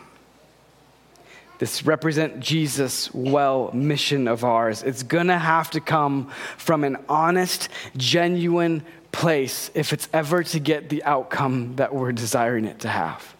this 1.63 1.85
represent 1.85 2.41
Jesus 2.41 3.09
well 3.13 3.71
mission 3.71 4.27
of 4.27 4.43
ours. 4.43 4.83
It's 4.83 5.01
gonna 5.01 5.39
have 5.39 5.71
to 5.71 5.79
come 5.79 6.29
from 6.57 6.83
an 6.83 6.97
honest, 7.07 7.69
genuine 7.95 8.83
place 9.13 9.71
if 9.73 9.93
it's 9.93 10.09
ever 10.11 10.43
to 10.43 10.59
get 10.59 10.89
the 10.89 11.05
outcome 11.05 11.77
that 11.77 11.95
we're 11.95 12.11
desiring 12.11 12.65
it 12.65 12.79
to 12.79 12.89
have. 12.89 13.33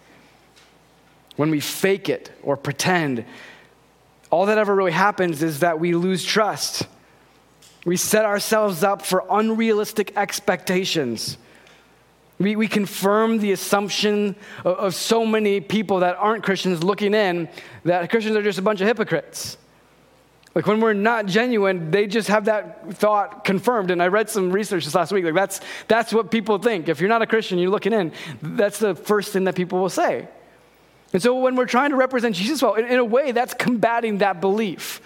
When 1.35 1.49
we 1.51 1.59
fake 1.59 2.07
it 2.07 2.31
or 2.43 2.55
pretend, 2.55 3.25
all 4.29 4.45
that 4.45 4.57
ever 4.57 4.73
really 4.73 4.93
happens 4.93 5.43
is 5.43 5.59
that 5.59 5.81
we 5.81 5.93
lose 5.93 6.23
trust. 6.23 6.87
We 7.83 7.97
set 7.97 8.23
ourselves 8.23 8.85
up 8.85 9.01
for 9.01 9.25
unrealistic 9.29 10.13
expectations. 10.15 11.37
We, 12.43 12.57
we 12.57 12.67
confirm 12.67 13.39
the 13.39 13.53
assumption 13.53 14.35
of, 14.65 14.77
of 14.77 14.95
so 14.95 15.25
many 15.25 15.61
people 15.61 16.01
that 16.01 16.17
aren't 16.17 16.43
Christians 16.43 16.83
looking 16.83 17.13
in 17.13 17.47
that 17.85 18.09
Christians 18.09 18.35
are 18.35 18.43
just 18.43 18.59
a 18.59 18.61
bunch 18.61 18.81
of 18.81 18.87
hypocrites. 18.87 19.57
Like 20.53 20.67
when 20.67 20.81
we're 20.81 20.93
not 20.93 21.25
genuine, 21.25 21.89
they 21.89 22.05
just 22.05 22.27
have 22.27 22.45
that 22.45 22.93
thought 22.95 23.43
confirmed. 23.43 23.91
And 23.91 24.03
I 24.03 24.07
read 24.07 24.29
some 24.29 24.51
research 24.51 24.85
this 24.85 24.93
last 24.93 25.11
week. 25.11 25.23
Like 25.25 25.33
that's 25.33 25.61
that's 25.87 26.13
what 26.13 26.29
people 26.29 26.59
think. 26.59 26.89
If 26.89 26.99
you're 26.99 27.09
not 27.09 27.21
a 27.21 27.25
Christian, 27.25 27.57
you're 27.57 27.71
looking 27.71 27.93
in. 27.93 28.11
That's 28.41 28.77
the 28.77 28.93
first 28.93 29.33
thing 29.33 29.45
that 29.45 29.55
people 29.55 29.79
will 29.79 29.89
say. 29.89 30.27
And 31.11 31.21
so 31.21 31.39
when 31.39 31.55
we're 31.55 31.65
trying 31.65 31.91
to 31.91 31.95
represent 31.95 32.35
Jesus 32.35 32.61
well, 32.61 32.73
in, 32.73 32.85
in 32.85 32.99
a 32.99 33.05
way, 33.05 33.31
that's 33.31 33.53
combating 33.53 34.19
that 34.19 34.41
belief. 34.41 35.01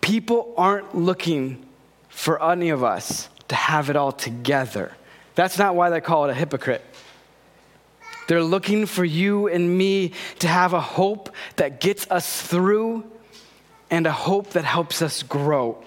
People 0.00 0.54
aren't 0.56 0.94
looking 0.94 1.64
for 2.08 2.40
any 2.42 2.68
of 2.68 2.84
us 2.84 3.28
to 3.48 3.54
have 3.54 3.90
it 3.90 3.96
all 3.96 4.12
together. 4.12 4.92
That's 5.34 5.58
not 5.58 5.74
why 5.74 5.90
they 5.90 6.00
call 6.00 6.24
it 6.24 6.30
a 6.30 6.34
hypocrite. 6.34 6.84
They're 8.26 8.42
looking 8.42 8.86
for 8.86 9.04
you 9.04 9.48
and 9.48 9.76
me 9.76 10.12
to 10.40 10.48
have 10.48 10.72
a 10.72 10.80
hope 10.80 11.30
that 11.56 11.80
gets 11.80 12.10
us 12.10 12.42
through 12.42 13.04
and 13.90 14.06
a 14.06 14.12
hope 14.12 14.50
that 14.50 14.64
helps 14.64 15.00
us 15.00 15.22
grow. 15.22 15.82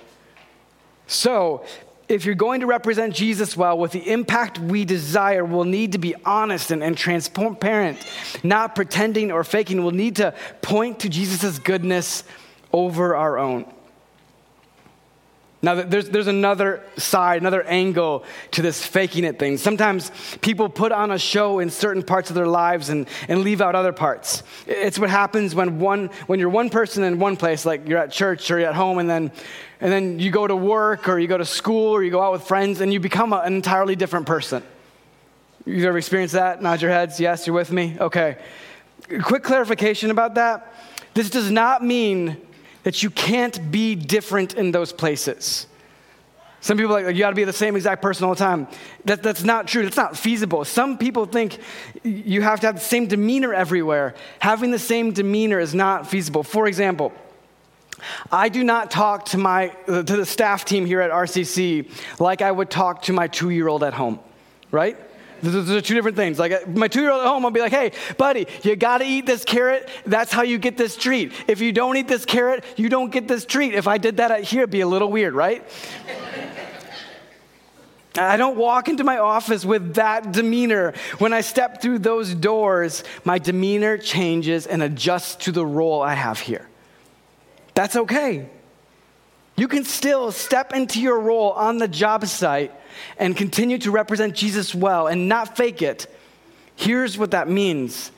So, 1.07 1.65
if 2.07 2.25
you're 2.25 2.35
going 2.35 2.61
to 2.61 2.65
represent 2.65 3.13
Jesus 3.13 3.55
well 3.55 3.77
with 3.77 3.91
the 3.91 4.11
impact 4.11 4.57
we 4.57 4.83
desire, 4.83 5.45
we'll 5.45 5.63
need 5.63 5.91
to 5.91 5.99
be 5.99 6.15
honest 6.25 6.71
and, 6.71 6.83
and 6.83 6.97
transparent, 6.97 7.99
not 8.41 8.75
pretending 8.75 9.31
or 9.31 9.43
faking. 9.43 9.83
We'll 9.83 9.91
need 9.91 10.15
to 10.15 10.33
point 10.63 11.01
to 11.01 11.09
Jesus' 11.09 11.59
goodness 11.59 12.23
over 12.73 13.15
our 13.15 13.37
own. 13.37 13.71
Now, 15.61 15.75
there's, 15.75 16.09
there's 16.09 16.27
another 16.27 16.81
side, 16.95 17.41
another 17.41 17.63
angle 17.63 18.23
to 18.51 18.61
this 18.61 18.85
faking 18.85 19.25
it 19.25 19.37
thing. 19.37 19.57
Sometimes 19.57 20.09
people 20.39 20.69
put 20.69 20.93
on 20.93 21.11
a 21.11 21.19
show 21.19 21.59
in 21.59 21.69
certain 21.69 22.01
parts 22.01 22.29
of 22.29 22.35
their 22.35 22.47
lives 22.47 22.87
and, 22.87 23.09
and 23.27 23.41
leave 23.41 23.59
out 23.59 23.75
other 23.75 23.91
parts. 23.91 24.41
It's 24.67 24.97
what 24.97 25.09
happens 25.09 25.53
when, 25.53 25.79
one, 25.79 26.07
when 26.27 26.39
you're 26.39 26.49
one 26.49 26.69
person 26.69 27.03
in 27.03 27.19
one 27.19 27.35
place, 27.35 27.65
like 27.65 27.89
you're 27.89 27.97
at 27.97 28.11
church 28.11 28.49
or 28.49 28.59
you're 28.59 28.69
at 28.69 28.75
home, 28.75 28.99
and 28.99 29.09
then, 29.09 29.33
and 29.81 29.91
then 29.91 30.17
you 30.19 30.31
go 30.31 30.47
to 30.47 30.55
work 30.55 31.09
or 31.09 31.19
you 31.19 31.27
go 31.27 31.37
to 31.37 31.45
school 31.45 31.93
or 31.93 32.03
you 32.03 32.11
go 32.11 32.21
out 32.21 32.31
with 32.31 32.43
friends 32.43 32.79
and 32.79 32.93
you 32.93 33.01
become 33.01 33.33
an 33.33 33.53
entirely 33.53 33.97
different 33.97 34.27
person. 34.27 34.63
You've 35.65 35.83
ever 35.83 35.97
experienced 35.97 36.35
that? 36.35 36.61
Nod 36.61 36.81
your 36.81 36.91
heads. 36.91 37.19
Yes, 37.19 37.45
you're 37.45 37.55
with 37.55 37.71
me? 37.71 37.97
Okay. 37.99 38.37
Quick 39.23 39.43
clarification 39.43 40.09
about 40.09 40.35
that. 40.35 40.73
This 41.13 41.29
does 41.29 41.51
not 41.51 41.83
mean 41.83 42.37
that 42.83 43.03
you 43.03 43.09
can't 43.09 43.71
be 43.71 43.95
different 43.95 44.55
in 44.55 44.71
those 44.71 44.93
places. 44.93 45.67
Some 46.62 46.77
people 46.77 46.98
are 46.98 47.03
like, 47.03 47.15
you 47.15 47.19
got 47.19 47.29
to 47.29 47.36
be 47.36 47.45
the 47.45 47.53
same 47.53 47.75
exact 47.75 48.01
person 48.01 48.25
all 48.25 48.33
the 48.33 48.39
time. 48.39 48.67
That, 49.05 49.24
that's 49.24 49.43
not 49.43 49.67
true. 49.67 49.83
That's 49.83 49.95
not 49.95 50.17
feasible. 50.17 50.65
Some 50.65 50.98
people 50.98 51.25
think 51.25 51.57
you 52.03 52.41
have 52.41 52.59
to 52.62 52.67
have 52.67 52.75
the 52.75 52.81
same 52.81 53.07
demeanor 53.07 53.53
everywhere. 53.53 54.13
Having 54.39 54.71
the 54.71 54.79
same 54.79 55.12
demeanor 55.13 55.59
is 55.59 55.74
not 55.74 56.07
feasible. 56.07 56.43
For 56.43 56.67
example, 56.67 57.13
I 58.31 58.50
do 58.50 58.63
not 58.63 58.91
talk 58.91 59.25
to, 59.25 59.38
my, 59.38 59.69
to 59.86 60.03
the 60.03 60.25
staff 60.25 60.65
team 60.65 60.86
here 60.86 61.01
at 61.01 61.12
RCC 61.12 61.91
like 62.19 62.41
I 62.41 62.51
would 62.51 62.69
talk 62.69 63.03
to 63.03 63.13
my 63.13 63.27
two 63.27 63.50
year 63.50 63.67
old 63.67 63.83
at 63.83 63.93
home, 63.93 64.19
right? 64.71 64.98
Those 65.41 65.69
are 65.69 65.81
two 65.81 65.93
different 65.93 66.17
things. 66.17 66.39
Like 66.39 66.51
uh, 66.51 66.60
my 66.67 66.88
two 66.88 67.01
year 67.01 67.12
old 67.12 67.22
at 67.22 67.27
home, 67.27 67.46
I'll 67.46 67.51
be 67.51 67.62
like, 67.62 67.72
hey, 67.72 67.91
buddy, 68.17 68.48
you 68.63 68.75
got 68.75 69.00
to 69.00 69.05
eat 69.05 69.25
this 69.25 69.43
carrot. 69.46 69.89
That's 70.05 70.31
how 70.31 70.41
you 70.41 70.58
get 70.58 70.77
this 70.77 70.96
treat. 70.96 71.34
If 71.48 71.62
you 71.62 71.72
don't 71.72 71.98
eat 71.98 72.08
this 72.08 72.25
carrot, 72.25 72.63
you 72.77 72.89
don't 72.89 73.12
get 73.12 73.27
this 73.27 73.46
treat. 73.46 73.74
If 73.74 73.88
I 73.88 73.98
did 73.98 74.17
that 74.17 74.31
at 74.31 74.43
here, 74.43 74.62
it'd 74.62 74.72
be 74.72 74.81
a 74.81 74.88
little 74.88 75.12
weird, 75.12 75.34
right? 75.34 75.63
I 78.17 78.38
don't 78.38 78.58
walk 78.58 78.89
into 78.89 79.03
my 79.03 79.19
office 79.19 79.63
with 79.63 79.96
that 79.96 80.31
demeanor. 80.31 80.93
When 81.19 81.31
I 81.31 81.41
step 81.41 81.81
through 81.81 82.00
those 82.00 82.34
doors, 82.34 83.03
my 83.24 83.38
demeanor 83.38 83.98
changes 83.98 84.65
and 84.67 84.81
adjusts 84.81 85.36
to 85.46 85.51
the 85.51 85.65
role 85.65 86.01
I 86.01 86.15
have 86.15 86.39
here. 86.39 86.67
That's 87.75 87.96
okay. 87.96 88.50
You 89.55 89.67
can 89.67 89.84
still 89.84 90.31
step 90.31 90.74
into 90.74 91.01
your 91.01 91.19
role 91.19 91.51
on 91.51 91.77
the 91.77 91.88
job 91.88 92.25
site 92.25 92.74
and 93.17 93.35
continue 93.35 93.77
to 93.79 93.91
represent 93.91 94.35
Jesus 94.35 94.73
well 94.73 95.07
and 95.07 95.27
not 95.27 95.57
fake 95.57 95.81
it, 95.81 96.07
here's 96.75 97.17
what 97.17 97.31
that 97.31 97.49
means 97.49 98.11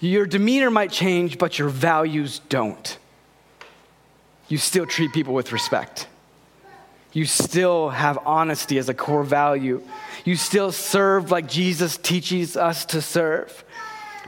your 0.00 0.26
demeanor 0.26 0.68
might 0.68 0.90
change, 0.90 1.38
but 1.38 1.60
your 1.60 1.68
values 1.68 2.40
don't. 2.48 2.98
You 4.48 4.58
still 4.58 4.84
treat 4.84 5.12
people 5.12 5.32
with 5.32 5.52
respect. 5.52 6.08
You 7.12 7.24
still 7.24 7.90
have 7.90 8.18
honesty 8.26 8.78
as 8.78 8.88
a 8.88 8.94
core 8.94 9.22
value. 9.22 9.80
You 10.24 10.34
still 10.34 10.72
serve 10.72 11.30
like 11.30 11.46
Jesus 11.48 11.96
teaches 11.98 12.56
us 12.56 12.84
to 12.86 13.00
serve. 13.00 13.64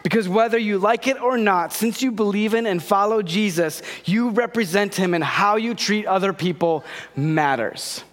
Because 0.04 0.28
whether 0.28 0.58
you 0.58 0.78
like 0.78 1.08
it 1.08 1.20
or 1.20 1.38
not, 1.38 1.72
since 1.72 2.02
you 2.02 2.12
believe 2.12 2.52
in 2.52 2.66
and 2.66 2.82
follow 2.82 3.22
Jesus, 3.22 3.80
you 4.04 4.30
represent 4.30 4.94
him, 4.94 5.14
and 5.14 5.24
how 5.24 5.56
you 5.56 5.74
treat 5.74 6.06
other 6.06 6.34
people 6.34 6.84
matters. 7.16 8.04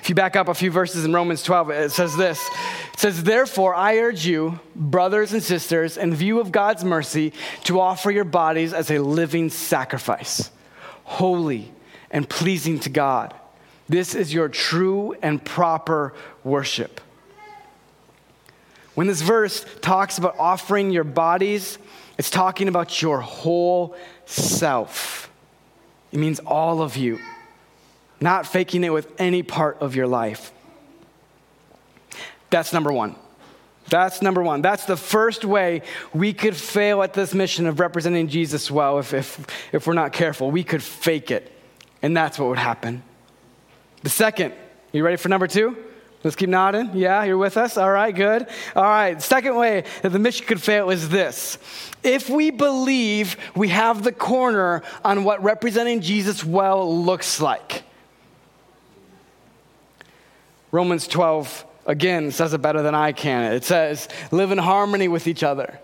If 0.00 0.08
you 0.08 0.14
back 0.14 0.36
up 0.36 0.48
a 0.48 0.54
few 0.54 0.70
verses 0.70 1.04
in 1.04 1.12
Romans 1.12 1.42
12, 1.42 1.70
it 1.70 1.92
says 1.92 2.16
this 2.16 2.38
It 2.92 3.00
says, 3.00 3.22
Therefore, 3.22 3.74
I 3.74 3.98
urge 3.98 4.26
you, 4.26 4.60
brothers 4.76 5.32
and 5.32 5.42
sisters, 5.42 5.96
in 5.96 6.14
view 6.14 6.40
of 6.40 6.52
God's 6.52 6.84
mercy, 6.84 7.32
to 7.64 7.80
offer 7.80 8.10
your 8.10 8.24
bodies 8.24 8.72
as 8.72 8.90
a 8.90 8.98
living 8.98 9.50
sacrifice, 9.50 10.50
holy 11.04 11.72
and 12.10 12.28
pleasing 12.28 12.78
to 12.80 12.90
God. 12.90 13.34
This 13.88 14.14
is 14.14 14.32
your 14.32 14.48
true 14.48 15.16
and 15.22 15.42
proper 15.42 16.14
worship. 16.44 17.00
When 18.94 19.06
this 19.06 19.22
verse 19.22 19.64
talks 19.80 20.18
about 20.18 20.36
offering 20.38 20.90
your 20.90 21.04
bodies, 21.04 21.78
it's 22.18 22.30
talking 22.30 22.68
about 22.68 23.00
your 23.00 23.20
whole 23.20 23.96
self. 24.26 25.30
It 26.12 26.18
means 26.18 26.40
all 26.40 26.82
of 26.82 26.96
you 26.96 27.18
not 28.20 28.46
faking 28.46 28.84
it 28.84 28.92
with 28.92 29.12
any 29.18 29.42
part 29.42 29.78
of 29.80 29.94
your 29.94 30.06
life. 30.06 30.52
That's 32.50 32.72
number 32.72 32.92
one. 32.92 33.16
That's 33.90 34.20
number 34.20 34.42
one. 34.42 34.60
That's 34.62 34.84
the 34.84 34.96
first 34.96 35.44
way 35.44 35.82
we 36.12 36.32
could 36.32 36.56
fail 36.56 37.02
at 37.02 37.14
this 37.14 37.34
mission 37.34 37.66
of 37.66 37.80
representing 37.80 38.28
Jesus 38.28 38.70
well 38.70 38.98
if, 38.98 39.14
if, 39.14 39.46
if 39.72 39.86
we're 39.86 39.94
not 39.94 40.12
careful. 40.12 40.50
We 40.50 40.64
could 40.64 40.82
fake 40.82 41.30
it, 41.30 41.50
and 42.02 42.16
that's 42.16 42.38
what 42.38 42.48
would 42.48 42.58
happen. 42.58 43.02
The 44.02 44.10
second, 44.10 44.52
you 44.92 45.02
ready 45.04 45.16
for 45.16 45.28
number 45.28 45.46
two? 45.46 45.76
Let's 46.24 46.36
keep 46.36 46.48
nodding. 46.48 46.90
Yeah, 46.94 47.22
you're 47.24 47.38
with 47.38 47.56
us? 47.56 47.76
All 47.76 47.90
right, 47.90 48.14
good. 48.14 48.46
All 48.74 48.82
right, 48.82 49.20
second 49.22 49.54
way 49.54 49.84
that 50.02 50.10
the 50.10 50.18
mission 50.18 50.46
could 50.46 50.60
fail 50.60 50.90
is 50.90 51.08
this. 51.08 51.58
If 52.02 52.28
we 52.28 52.50
believe 52.50 53.36
we 53.54 53.68
have 53.68 54.02
the 54.02 54.12
corner 54.12 54.82
on 55.04 55.24
what 55.24 55.42
representing 55.42 56.00
Jesus 56.00 56.44
well 56.44 57.02
looks 57.02 57.40
like. 57.40 57.84
Romans 60.70 61.08
12, 61.08 61.64
again, 61.86 62.30
says 62.30 62.52
it 62.54 62.62
better 62.62 62.82
than 62.82 62.94
I 62.94 63.12
can. 63.12 63.52
It 63.52 63.64
says, 63.64 64.08
live 64.30 64.50
in 64.50 64.58
harmony 64.58 65.08
with 65.08 65.26
each 65.26 65.42
other. 65.42 65.78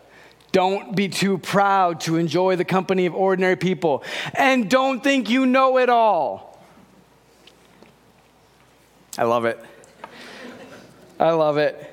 Don't 0.52 0.94
be 0.94 1.08
too 1.08 1.38
proud 1.38 2.00
to 2.02 2.16
enjoy 2.16 2.56
the 2.56 2.64
company 2.64 3.06
of 3.06 3.14
ordinary 3.14 3.56
people. 3.56 4.04
And 4.34 4.70
don't 4.70 5.02
think 5.02 5.28
you 5.28 5.46
know 5.46 5.78
it 5.78 5.88
all. 5.88 6.60
I 9.18 9.24
love 9.24 9.44
it. 9.46 9.58
I 11.18 11.30
love 11.30 11.56
it. 11.56 11.92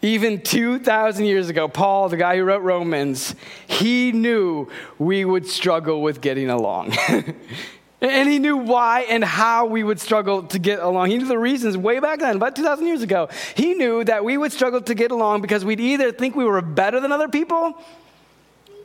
Even 0.00 0.40
2,000 0.40 1.24
years 1.24 1.48
ago, 1.48 1.66
Paul, 1.66 2.08
the 2.08 2.16
guy 2.16 2.36
who 2.36 2.44
wrote 2.44 2.62
Romans, 2.62 3.34
he 3.66 4.12
knew 4.12 4.68
we 4.98 5.24
would 5.24 5.46
struggle 5.46 6.02
with 6.02 6.20
getting 6.20 6.50
along. 6.50 6.96
and 8.00 8.28
he 8.28 8.38
knew 8.38 8.56
why 8.56 9.02
and 9.02 9.24
how 9.24 9.66
we 9.66 9.82
would 9.82 9.98
struggle 9.98 10.44
to 10.44 10.58
get 10.58 10.78
along. 10.78 11.10
He 11.10 11.18
knew 11.18 11.26
the 11.26 11.38
reasons 11.38 11.76
way 11.76 11.98
back 11.98 12.20
then, 12.20 12.36
about 12.36 12.54
2,000 12.54 12.86
years 12.86 13.02
ago. 13.02 13.28
He 13.56 13.74
knew 13.74 14.04
that 14.04 14.24
we 14.24 14.36
would 14.36 14.52
struggle 14.52 14.80
to 14.82 14.94
get 14.94 15.10
along 15.10 15.42
because 15.42 15.64
we'd 15.64 15.80
either 15.80 16.12
think 16.12 16.36
we 16.36 16.44
were 16.44 16.62
better 16.62 17.00
than 17.00 17.10
other 17.10 17.28
people 17.28 17.76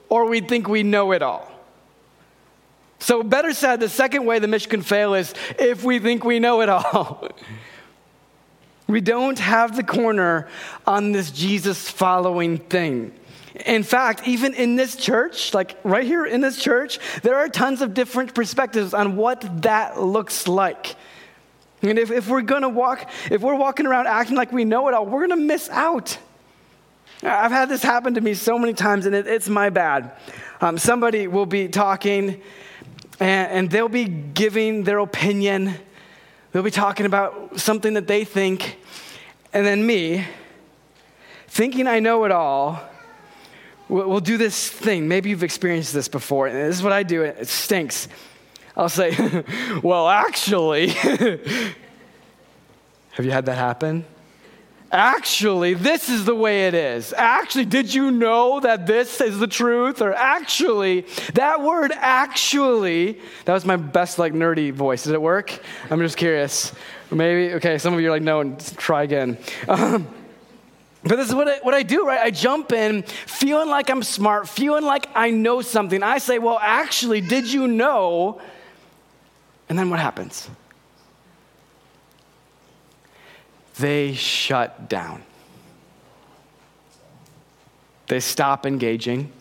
or 0.09 0.25
we'd 0.27 0.47
think 0.47 0.67
we 0.67 0.81
know 0.81 1.11
it 1.11 1.21
all. 1.21 1.49
So, 2.99 3.21
better 3.21 3.53
said, 3.53 3.81
the 3.81 3.89
second 3.89 4.25
way 4.25 4.39
the 4.39 4.47
mission 4.47 4.69
can 4.69 4.81
fail 4.81 5.13
is 5.13 5.33
if 5.59 5.83
we 5.83 5.99
think 5.99 6.23
we 6.23 6.39
know 6.39 6.61
it 6.61 6.69
all. 6.69 7.27
We 8.85 8.99
don't 8.99 9.39
have 9.39 9.75
the 9.75 9.83
corner 9.83 10.47
on 10.85 11.13
this 11.13 11.31
Jesus 11.31 11.89
following 11.89 12.57
thing. 12.57 13.13
In 13.65 13.83
fact, 13.83 14.27
even 14.27 14.53
in 14.53 14.75
this 14.75 14.95
church, 14.95 15.53
like 15.53 15.77
right 15.83 16.05
here 16.05 16.25
in 16.25 16.41
this 16.41 16.57
church, 16.57 16.99
there 17.21 17.35
are 17.35 17.47
tons 17.47 17.81
of 17.81 17.93
different 17.93 18.33
perspectives 18.33 18.93
on 18.93 19.15
what 19.15 19.61
that 19.61 20.01
looks 20.01 20.47
like. 20.47 20.95
And 21.81 21.99
if, 21.99 22.11
if 22.11 22.27
we're 22.27 22.41
gonna 22.41 22.69
walk, 22.69 23.09
if 23.29 23.41
we're 23.41 23.55
walking 23.55 23.85
around 23.85 24.07
acting 24.07 24.35
like 24.35 24.51
we 24.51 24.65
know 24.65 24.87
it 24.87 24.93
all, 24.93 25.05
we're 25.05 25.27
gonna 25.27 25.41
miss 25.41 25.69
out. 25.69 26.17
I've 27.21 27.51
had 27.51 27.69
this 27.69 27.83
happen 27.83 28.15
to 28.15 28.21
me 28.21 28.33
so 28.33 28.57
many 28.57 28.73
times, 28.73 29.05
and 29.05 29.15
it, 29.15 29.27
it's 29.27 29.47
my 29.47 29.69
bad. 29.69 30.11
Um, 30.59 30.77
somebody 30.77 31.27
will 31.27 31.45
be 31.45 31.67
talking, 31.67 32.41
and, 33.19 33.51
and 33.51 33.69
they'll 33.69 33.87
be 33.87 34.05
giving 34.05 34.83
their 34.83 34.99
opinion 34.99 35.75
They'll 36.53 36.61
be 36.61 36.69
talking 36.69 37.07
about 37.07 37.59
something 37.59 37.95
that 37.95 38.05
they 38.05 38.25
think, 38.25 38.77
and 39.53 39.65
then 39.65 39.83
me, 39.83 40.23
thinking 41.47 41.87
I 41.87 41.99
know 41.99 42.25
it 42.25 42.31
all, 42.31 42.79
will 43.93 44.19
do 44.19 44.37
this 44.37 44.69
thing. 44.69 45.07
Maybe 45.07 45.29
you've 45.29 45.43
experienced 45.43 45.93
this 45.93 46.07
before. 46.07 46.47
And 46.47 46.55
this 46.55 46.77
is 46.77 46.83
what 46.83 46.93
I 46.93 47.03
do, 47.03 47.23
and 47.23 47.37
it 47.37 47.47
stinks. 47.47 48.07
I'll 48.75 48.89
say, 48.89 49.43
Well, 49.83 50.07
actually, 50.09 50.87
have 50.89 51.75
you 53.19 53.31
had 53.31 53.45
that 53.45 53.57
happen? 53.57 54.05
actually, 54.93 55.73
this 55.73 56.07
is 56.07 56.23
the 56.23 56.35
way 56.35 56.67
it 56.67 56.73
is. 56.75 57.13
Actually, 57.17 57.65
did 57.65 57.93
you 57.93 58.11
know 58.11 58.59
that 58.59 58.85
this 58.85 59.19
is 59.19 59.39
the 59.39 59.47
truth? 59.47 60.01
Or 60.01 60.13
actually, 60.13 61.01
that 61.33 61.61
word 61.61 61.91
actually, 61.95 63.19
that 63.45 63.53
was 63.53 63.65
my 63.65 63.75
best 63.75 64.19
like 64.19 64.33
nerdy 64.33 64.71
voice. 64.71 65.03
Did 65.03 65.13
it 65.13 65.21
work? 65.21 65.59
I'm 65.89 65.99
just 65.99 66.15
curious. 66.15 66.71
Maybe, 67.11 67.53
okay, 67.55 67.77
some 67.79 67.93
of 67.93 67.99
you 67.99 68.07
are 68.07 68.11
like, 68.11 68.21
no, 68.21 68.39
and 68.39 68.77
try 68.77 69.03
again. 69.03 69.37
Um, 69.67 70.07
but 71.03 71.17
this 71.17 71.29
is 71.29 71.35
what 71.35 71.47
I, 71.47 71.57
what 71.59 71.73
I 71.73 71.83
do, 71.83 72.05
right? 72.05 72.19
I 72.19 72.31
jump 72.31 72.71
in 72.71 73.03
feeling 73.03 73.69
like 73.69 73.89
I'm 73.89 74.03
smart, 74.03 74.47
feeling 74.47 74.83
like 74.83 75.07
I 75.15 75.31
know 75.31 75.61
something. 75.61 76.01
I 76.01 76.17
say, 76.17 76.39
well, 76.39 76.59
actually, 76.61 77.21
did 77.21 77.51
you 77.51 77.67
know? 77.67 78.41
And 79.69 79.77
then 79.77 79.89
what 79.89 79.99
happens? 79.99 80.49
they 83.75 84.13
shut 84.13 84.87
down. 84.87 85.23
They 88.07 88.19
stop 88.19 88.65
engaging. 88.65 89.31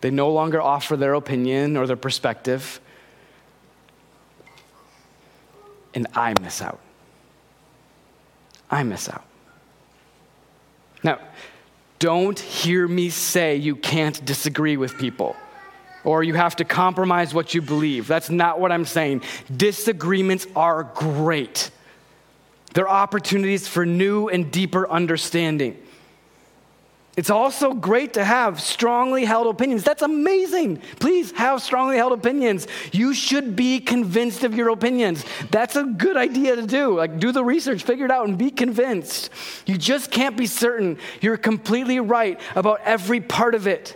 They 0.00 0.10
no 0.10 0.30
longer 0.30 0.60
offer 0.60 0.96
their 0.96 1.14
opinion 1.14 1.76
or 1.76 1.86
their 1.86 1.96
perspective. 1.96 2.80
And 5.94 6.06
I 6.14 6.34
miss 6.40 6.60
out. 6.60 6.80
I 8.70 8.82
miss 8.82 9.08
out. 9.08 9.24
Now, 11.02 11.18
don't 11.98 12.38
hear 12.38 12.86
me 12.88 13.10
say 13.10 13.56
you 13.56 13.76
can't 13.76 14.24
disagree 14.24 14.76
with 14.76 14.98
people 14.98 15.36
or 16.04 16.22
you 16.22 16.34
have 16.34 16.56
to 16.56 16.64
compromise 16.64 17.32
what 17.32 17.54
you 17.54 17.62
believe. 17.62 18.08
That's 18.08 18.30
not 18.30 18.58
what 18.60 18.72
I'm 18.72 18.84
saying. 18.84 19.22
Disagreements 19.54 20.46
are 20.56 20.84
great. 20.94 21.70
They're 22.74 22.88
opportunities 22.88 23.68
for 23.68 23.86
new 23.86 24.28
and 24.28 24.50
deeper 24.50 24.88
understanding. 24.88 25.81
It's 27.14 27.28
also 27.28 27.74
great 27.74 28.14
to 28.14 28.24
have 28.24 28.58
strongly 28.58 29.26
held 29.26 29.46
opinions. 29.46 29.84
That's 29.84 30.00
amazing. 30.00 30.78
Please 30.98 31.30
have 31.32 31.60
strongly 31.60 31.96
held 31.96 32.12
opinions. 32.12 32.66
You 32.90 33.12
should 33.12 33.54
be 33.54 33.80
convinced 33.80 34.44
of 34.44 34.54
your 34.54 34.70
opinions. 34.70 35.22
That's 35.50 35.76
a 35.76 35.84
good 35.84 36.16
idea 36.16 36.56
to 36.56 36.66
do. 36.66 36.96
Like, 36.96 37.18
do 37.18 37.30
the 37.30 37.44
research, 37.44 37.82
figure 37.82 38.06
it 38.06 38.10
out, 38.10 38.28
and 38.28 38.38
be 38.38 38.50
convinced. 38.50 39.28
You 39.66 39.76
just 39.76 40.10
can't 40.10 40.38
be 40.38 40.46
certain 40.46 40.96
you're 41.20 41.36
completely 41.36 42.00
right 42.00 42.40
about 42.56 42.80
every 42.82 43.20
part 43.20 43.54
of 43.54 43.66
it. 43.66 43.94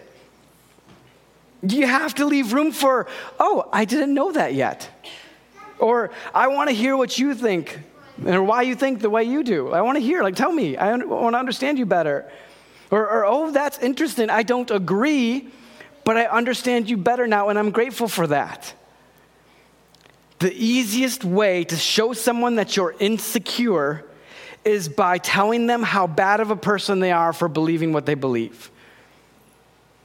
You 1.62 1.87
have 1.87 2.14
to 2.16 2.26
leave 2.26 2.52
room 2.52 2.70
for, 2.70 3.07
oh, 3.40 3.66
I 3.72 3.87
didn't 3.87 4.12
know 4.12 4.33
that 4.33 4.52
yet. 4.52 4.90
Or, 5.79 6.11
I 6.35 6.48
want 6.48 6.68
to 6.68 6.76
hear 6.76 6.98
what 6.98 7.18
you 7.18 7.35
think 7.35 7.81
or 8.26 8.42
why 8.42 8.62
you 8.62 8.74
think 8.74 9.00
the 9.00 9.11
way 9.11 9.24
you 9.24 9.42
do. 9.42 9.72
I 9.72 9.81
want 9.81 9.96
to 9.96 10.02
hear, 10.02 10.22
like, 10.22 10.37
tell 10.37 10.52
me. 10.52 10.76
I 10.76 10.94
want 10.96 11.33
to 11.33 11.38
understand 11.38 11.79
you 11.79 11.87
better. 11.87 12.31
Or, 12.90 13.09
or, 13.09 13.25
oh, 13.25 13.51
that's 13.51 13.79
interesting. 13.79 14.31
I 14.31 14.42
don't 14.42 14.70
agree, 14.70 15.49
but 16.05 16.16
I 16.16 16.27
understand 16.27 16.88
you 16.88 16.96
better 16.96 17.27
now, 17.27 17.49
and 17.49 17.59
I'm 17.59 17.70
grateful 17.70 18.09
for 18.09 18.27
that. 18.29 18.72
The 20.38 20.53
easiest 20.53 21.25
way 21.25 21.64
to 21.64 21.77
show 21.77 22.12
someone 22.12 22.57
that 22.57 22.77
you're 22.77 22.94
insecure 22.99 24.05
is 24.64 24.88
by 24.88 25.18
telling 25.18 25.66
them 25.66 25.83
how 25.83 26.07
bad 26.07 26.40
of 26.40 26.51
a 26.51 26.57
person 26.57 27.01
they 27.01 27.12
are 27.12 27.33
for 27.33 27.49
believing 27.49 27.92
what 27.92 28.07
they 28.07 28.14
believe. 28.14 28.70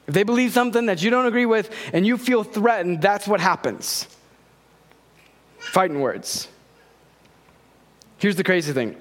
If 0.08 0.14
they 0.14 0.24
believe 0.24 0.52
something 0.52 0.88
that 0.88 1.02
you 1.02 1.10
don't 1.10 1.26
agree 1.26 1.46
with 1.46 1.70
and 1.94 2.06
you 2.06 2.18
feel 2.18 2.44
threatened, 2.44 3.02
that's 3.02 3.28
what 3.28 3.40
happens. 3.40 4.08
Fighting 5.58 6.00
words. 6.00 6.48
Here's 8.18 8.36
the 8.36 8.44
crazy 8.44 8.74
thing. 8.74 8.96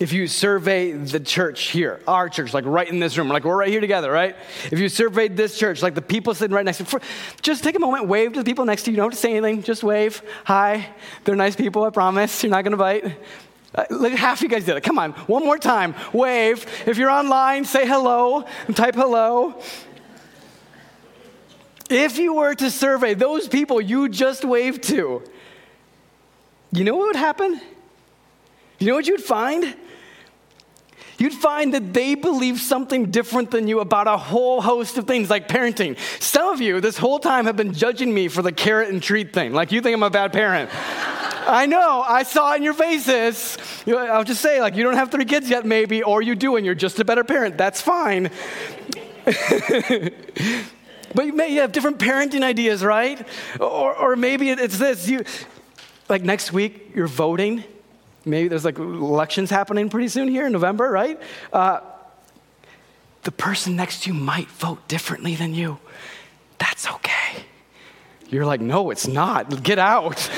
If 0.00 0.12
you 0.12 0.26
survey 0.26 0.92
the 0.92 1.20
church 1.20 1.68
here, 1.68 2.00
our 2.08 2.28
church, 2.28 2.54
like 2.54 2.64
right 2.64 2.88
in 2.88 2.98
this 2.98 3.16
room, 3.18 3.28
like 3.28 3.44
we're 3.44 3.56
right 3.56 3.68
here 3.68 3.80
together, 3.80 4.10
right? 4.10 4.34
If 4.70 4.78
you 4.78 4.88
surveyed 4.88 5.36
this 5.36 5.58
church, 5.58 5.82
like 5.82 5.94
the 5.94 6.02
people 6.02 6.34
sitting 6.34 6.54
right 6.54 6.64
next 6.64 6.78
to 6.78 6.84
you, 6.90 7.00
just 7.42 7.62
take 7.62 7.76
a 7.76 7.78
moment, 7.78 8.08
wave 8.08 8.32
to 8.32 8.40
the 8.40 8.44
people 8.44 8.64
next 8.64 8.84
to 8.84 8.90
you. 8.90 8.96
Don't 8.96 9.14
say 9.14 9.36
anything, 9.36 9.62
just 9.62 9.84
wave. 9.84 10.22
Hi. 10.44 10.88
They're 11.24 11.36
nice 11.36 11.56
people, 11.56 11.84
I 11.84 11.90
promise. 11.90 12.42
You're 12.42 12.50
not 12.50 12.64
to 12.64 12.76
bite. 12.76 13.16
Uh, 13.74 13.84
look, 13.90 14.12
half 14.12 14.38
of 14.38 14.42
you 14.42 14.48
guys 14.48 14.64
did 14.64 14.76
it. 14.76 14.82
Come 14.82 14.98
on, 14.98 15.12
one 15.12 15.44
more 15.44 15.58
time. 15.58 15.94
Wave. 16.12 16.66
If 16.86 16.96
you're 16.96 17.10
online, 17.10 17.64
say 17.64 17.86
hello 17.86 18.44
and 18.66 18.76
type 18.76 18.94
hello. 18.94 19.60
If 21.88 22.18
you 22.18 22.34
were 22.34 22.54
to 22.54 22.70
survey 22.70 23.12
those 23.14 23.46
people 23.46 23.80
you 23.80 24.08
just 24.08 24.44
waved 24.44 24.84
to, 24.84 25.22
you 26.72 26.84
know 26.84 26.96
what 26.96 27.08
would 27.08 27.16
happen? 27.16 27.60
You 28.78 28.88
know 28.88 28.94
what 28.94 29.06
you'd 29.06 29.22
find? 29.22 29.76
You'd 31.22 31.34
find 31.34 31.72
that 31.74 31.92
they 31.92 32.16
believe 32.16 32.60
something 32.60 33.12
different 33.12 33.52
than 33.52 33.68
you 33.68 33.78
about 33.78 34.08
a 34.08 34.16
whole 34.16 34.60
host 34.60 34.98
of 34.98 35.06
things 35.06 35.30
like 35.30 35.46
parenting. 35.46 35.96
Some 36.20 36.52
of 36.52 36.60
you 36.60 36.80
this 36.80 36.98
whole 36.98 37.20
time 37.20 37.44
have 37.46 37.56
been 37.56 37.72
judging 37.72 38.12
me 38.12 38.26
for 38.26 38.42
the 38.42 38.50
carrot 38.50 38.88
and 38.88 39.00
treat 39.00 39.32
thing. 39.32 39.52
Like 39.52 39.70
you 39.70 39.80
think 39.80 39.94
I'm 39.94 40.02
a 40.02 40.10
bad 40.10 40.32
parent. 40.32 40.68
I 41.46 41.66
know, 41.66 42.02
I 42.02 42.24
saw 42.24 42.52
it 42.52 42.56
in 42.56 42.64
your 42.64 42.74
faces. 42.74 43.56
I'll 43.86 44.24
just 44.24 44.40
say, 44.40 44.60
like, 44.60 44.74
you 44.74 44.82
don't 44.82 44.96
have 44.96 45.12
three 45.12 45.24
kids 45.24 45.48
yet, 45.48 45.64
maybe, 45.64 46.02
or 46.02 46.22
you 46.22 46.34
do 46.34 46.56
and 46.56 46.66
you're 46.66 46.74
just 46.74 46.98
a 46.98 47.04
better 47.04 47.22
parent. 47.22 47.56
That's 47.56 47.80
fine. 47.80 48.28
but 49.24 49.36
you 51.24 51.32
may 51.34 51.54
have 51.54 51.70
different 51.70 51.98
parenting 52.00 52.42
ideas, 52.42 52.82
right? 52.82 53.24
Or, 53.60 53.94
or 53.94 54.16
maybe 54.16 54.50
it's 54.50 54.76
this 54.76 55.06
you, 55.06 55.22
like 56.08 56.22
next 56.22 56.52
week, 56.52 56.90
you're 56.96 57.06
voting 57.06 57.62
Maybe 58.24 58.48
there's 58.48 58.64
like 58.64 58.78
elections 58.78 59.50
happening 59.50 59.88
pretty 59.88 60.08
soon 60.08 60.28
here 60.28 60.46
in 60.46 60.52
November, 60.52 60.90
right? 60.90 61.20
Uh, 61.52 61.80
the 63.22 63.32
person 63.32 63.76
next 63.76 64.04
to 64.04 64.12
you 64.12 64.14
might 64.14 64.48
vote 64.48 64.86
differently 64.88 65.34
than 65.34 65.54
you. 65.54 65.78
That's 66.58 66.88
okay. 66.88 67.44
You're 68.28 68.46
like, 68.46 68.60
no, 68.60 68.90
it's 68.90 69.06
not. 69.06 69.62
Get 69.62 69.78
out. 69.78 70.16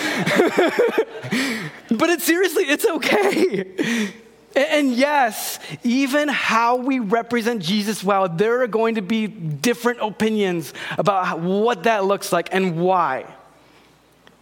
but 1.90 2.11
it's 2.11 2.25
seriously, 2.25 2.64
it's 2.64 2.85
okay. 2.85 4.12
And 4.57 4.92
yes, 4.92 5.59
even 5.83 6.29
how 6.29 6.77
we 6.77 6.99
represent 7.01 7.62
Jesus 7.62 8.05
well, 8.05 8.29
there 8.29 8.62
are 8.62 8.66
going 8.66 8.97
to 8.97 9.03
be 9.03 9.27
different 9.27 10.01
opinions 10.01 10.73
about 10.97 11.40
what 11.40 11.85
that 11.85 12.05
looks 12.05 12.33
like 12.33 12.49
and 12.53 12.77
why. 12.77 13.27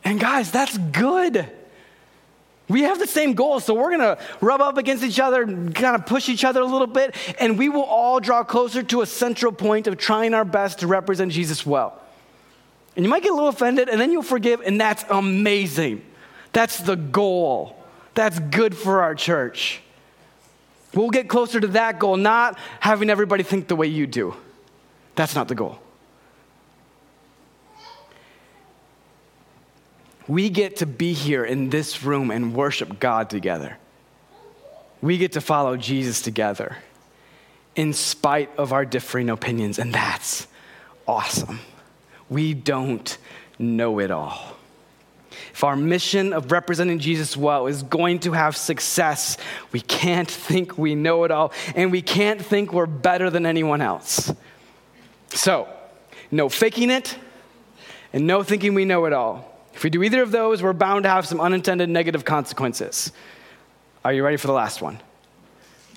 And 0.05 0.21
guys, 0.21 0.51
that's 0.51 0.77
good. 0.77 1.49
We 2.73 2.83
have 2.85 2.99
the 2.99 3.07
same 3.07 3.35
goal, 3.35 3.61
so 3.61 3.75
we're 3.75 3.91
gonna 3.91 4.17
rub 4.41 4.63
up 4.63 4.79
against 4.79 5.05
each 5.05 5.21
other, 5.21 5.43
and 5.43 5.75
kind 5.75 5.95
of 5.95 6.07
push 6.07 6.31
each 6.31 6.43
other 6.43 6.63
a 6.63 6.65
little 6.65 6.87
bit, 6.87 7.15
and 7.39 7.59
we 7.59 7.69
will 7.69 7.85
all 7.85 8.19
draw 8.19 8.43
closer 8.45 8.83
to 8.83 9.03
a 9.03 9.07
central 9.07 9.53
point 9.53 9.87
of 9.87 9.99
trying 9.99 10.33
our 10.33 10.47
best 10.47 10.79
to 10.79 10.87
represent 10.87 11.33
Jesus 11.33 11.67
well. 11.67 12.01
And 12.97 13.05
you 13.05 13.11
might 13.11 13.23
get 13.23 13.31
a 13.31 13.35
little 13.35 13.51
offended, 13.51 13.91
and 13.91 14.01
then 14.01 14.11
you'll 14.11 14.23
forgive, 14.23 14.63
and 14.63 14.81
that's 14.81 15.05
amazing. 15.11 16.03
That's 16.55 16.79
the 16.79 16.97
goal. 16.97 17.77
That's 18.15 18.39
good 18.39 18.75
for 18.75 19.03
our 19.03 19.15
church. 19.15 19.83
We'll 20.95 21.11
get 21.11 21.29
closer 21.29 21.61
to 21.61 21.69
that 21.69 21.99
goal, 21.99 22.17
not 22.17 22.59
having 22.81 23.11
everybody 23.11 23.43
think 23.43 23.69
the 23.69 23.77
way 23.77 23.89
you 23.89 24.07
do. 24.07 24.35
That's 25.15 25.35
not 25.35 25.49
the 25.49 25.55
goal. 25.55 25.79
We 30.29 30.51
get 30.51 30.77
to 30.77 30.87
be 30.87 31.13
here 31.13 31.45
in 31.45 31.71
this 31.71 32.03
room 32.03 32.31
and 32.31 32.55
worship 32.55 33.01
God 33.01 33.31
together. 33.31 33.77
We 35.01 35.19
get 35.19 35.33
to 35.33 35.41
follow 35.41 35.77
Jesus 35.77 36.23
together 36.23 36.77
in 37.75 37.93
spite 37.93 38.51
of 38.57 38.73
our 38.73 38.85
differing 38.85 39.31
opinions, 39.31 39.79
and 39.79 39.93
that's 39.93 40.47
awesome. 41.09 41.61
We 42.29 42.55
don't 42.55 43.17
know 43.59 43.99
it 43.99 44.11
all. 44.11 44.57
If 45.53 45.65
our 45.65 45.77
mission 45.77 46.33
of 46.33 46.53
representing 46.53 46.99
Jesus 46.99 47.37
well 47.37 47.67
is 47.67 47.83
going 47.83 48.21
to 48.21 48.33
have 48.33 48.57
success, 48.57 49.37
we 49.71 49.81
can't 49.81 50.31
think 50.31 50.79
we 50.79 50.95
know 50.95 51.25
it 51.25 51.31
all, 51.31 51.53
and 51.75 51.91
we 51.91 52.01
can't 52.01 52.41
think 52.41 52.73
we're 52.73 52.87
better 52.87 53.29
than 53.29 53.45
anyone 53.45 53.81
else. 53.81 54.33
So, 55.31 55.69
no 56.31 56.49
faking 56.49 56.91
it, 56.91 57.17
and 58.13 58.27
no 58.27 58.43
thinking 58.43 58.75
we 58.75 58.85
know 58.85 59.07
it 59.07 59.13
all. 59.13 59.52
If 59.75 59.85
we 59.85 59.91
do 59.91 60.03
either 60.03 60.23
of 60.23 60.31
those, 60.31 60.63
we're 60.63 60.73
bound 60.73 61.05
to 61.05 61.09
have 61.09 61.27
some 61.27 61.41
unintended 61.41 61.89
negative 61.89 62.25
consequences. 62.25 63.13
Are 64.05 64.13
you 64.13 64.25
ready 64.25 64.37
for 64.37 64.47
the 64.47 64.53
last 64.53 64.83
one? 64.83 65.01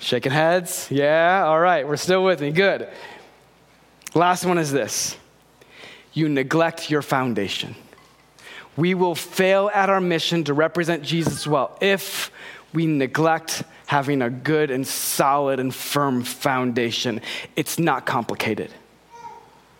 Shaking 0.00 0.32
heads? 0.32 0.88
Yeah, 0.90 1.44
all 1.46 1.58
right, 1.58 1.86
we're 1.86 1.96
still 1.96 2.24
with 2.24 2.40
me. 2.40 2.50
Good. 2.50 2.88
Last 4.14 4.44
one 4.44 4.58
is 4.58 4.72
this 4.72 5.16
you 6.12 6.28
neglect 6.28 6.90
your 6.90 7.02
foundation. 7.02 7.74
We 8.76 8.94
will 8.94 9.14
fail 9.14 9.70
at 9.72 9.88
our 9.88 10.00
mission 10.00 10.44
to 10.44 10.54
represent 10.54 11.02
Jesus 11.02 11.46
well 11.46 11.76
if 11.80 12.30
we 12.72 12.86
neglect 12.86 13.62
having 13.86 14.22
a 14.22 14.30
good 14.30 14.70
and 14.70 14.86
solid 14.86 15.60
and 15.60 15.74
firm 15.74 16.22
foundation. 16.22 17.20
It's 17.54 17.78
not 17.78 18.04
complicated. 18.04 18.70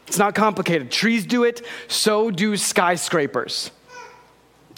It's 0.07 0.19
not 0.19 0.35
complicated. 0.35 0.91
Trees 0.91 1.27
do 1.27 1.45
it, 1.45 1.67
so 1.89 2.31
do 2.31 2.57
skyscrapers. 2.57 3.71